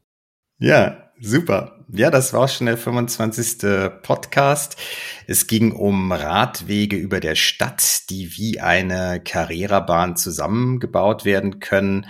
Ja, 0.59 1.11
super. 1.21 1.85
Ja, 1.93 2.11
das 2.11 2.33
war 2.33 2.49
schon 2.49 2.67
der 2.67 2.79
25. 2.79 3.59
Podcast. 4.03 4.77
Es 5.27 5.47
ging 5.47 5.73
um 5.73 6.11
Radwege 6.11 6.97
über 6.97 7.21
der 7.21 7.35
Stadt, 7.35 8.09
die 8.09 8.39
wie 8.39 8.59
eine 8.59 9.21
Carrera-Bahn 9.23 10.17
zusammengebaut 10.17 11.27
werden 11.27 11.61
können. 11.61 12.07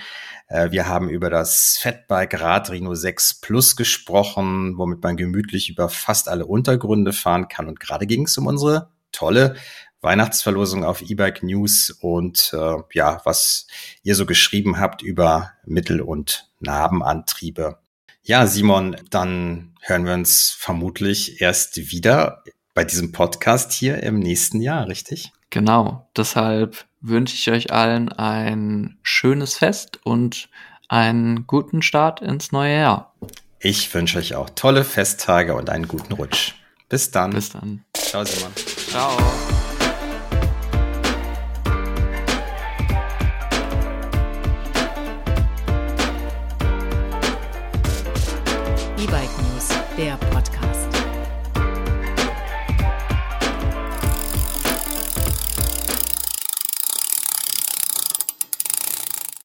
Äh, 0.48 0.70
wir 0.70 0.86
haben 0.86 1.10
über 1.10 1.30
das 1.30 1.80
Fatbike 1.82 2.40
Rad 2.40 2.70
Rhino 2.70 2.94
6 2.94 3.40
Plus 3.40 3.74
gesprochen, 3.74 4.78
womit 4.78 5.02
man 5.02 5.16
gemütlich 5.16 5.68
über 5.68 5.88
fast 5.88 6.28
alle 6.28 6.46
Untergründe 6.46 7.12
fahren 7.12 7.48
kann. 7.48 7.66
Und 7.66 7.80
gerade 7.80 8.06
ging 8.06 8.26
es 8.26 8.38
um 8.38 8.46
unsere 8.46 8.94
tolle 9.16 9.56
Weihnachtsverlosung 10.02 10.84
auf 10.84 11.02
E-Bike 11.02 11.42
News 11.42 11.90
und 11.90 12.52
äh, 12.52 12.76
ja, 12.92 13.20
was 13.24 13.66
ihr 14.02 14.14
so 14.14 14.26
geschrieben 14.26 14.78
habt 14.78 15.02
über 15.02 15.52
Mittel- 15.64 16.02
und 16.02 16.48
Narbenantriebe. 16.60 17.78
Ja, 18.22 18.46
Simon, 18.46 18.96
dann 19.10 19.74
hören 19.80 20.04
wir 20.04 20.14
uns 20.14 20.54
vermutlich 20.58 21.40
erst 21.40 21.76
wieder 21.90 22.42
bei 22.74 22.84
diesem 22.84 23.12
Podcast 23.12 23.72
hier 23.72 24.02
im 24.02 24.18
nächsten 24.18 24.60
Jahr, 24.60 24.86
richtig? 24.86 25.32
Genau. 25.50 26.08
Deshalb 26.16 26.84
wünsche 27.00 27.34
ich 27.34 27.50
euch 27.50 27.72
allen 27.72 28.10
ein 28.10 28.98
schönes 29.02 29.56
Fest 29.56 30.00
und 30.04 30.48
einen 30.88 31.46
guten 31.46 31.82
Start 31.82 32.20
ins 32.20 32.52
neue 32.52 32.78
Jahr. 32.78 33.14
Ich 33.60 33.92
wünsche 33.94 34.18
euch 34.18 34.34
auch 34.34 34.50
tolle 34.50 34.84
Festtage 34.84 35.54
und 35.54 35.70
einen 35.70 35.88
guten 35.88 36.12
Rutsch. 36.12 36.55
Bis 36.88 37.10
dann. 37.10 37.30
Bis 37.30 37.50
dann. 37.50 37.84
Ciao, 37.94 38.24
Simon. 38.24 38.52
Ciao. 38.90 39.16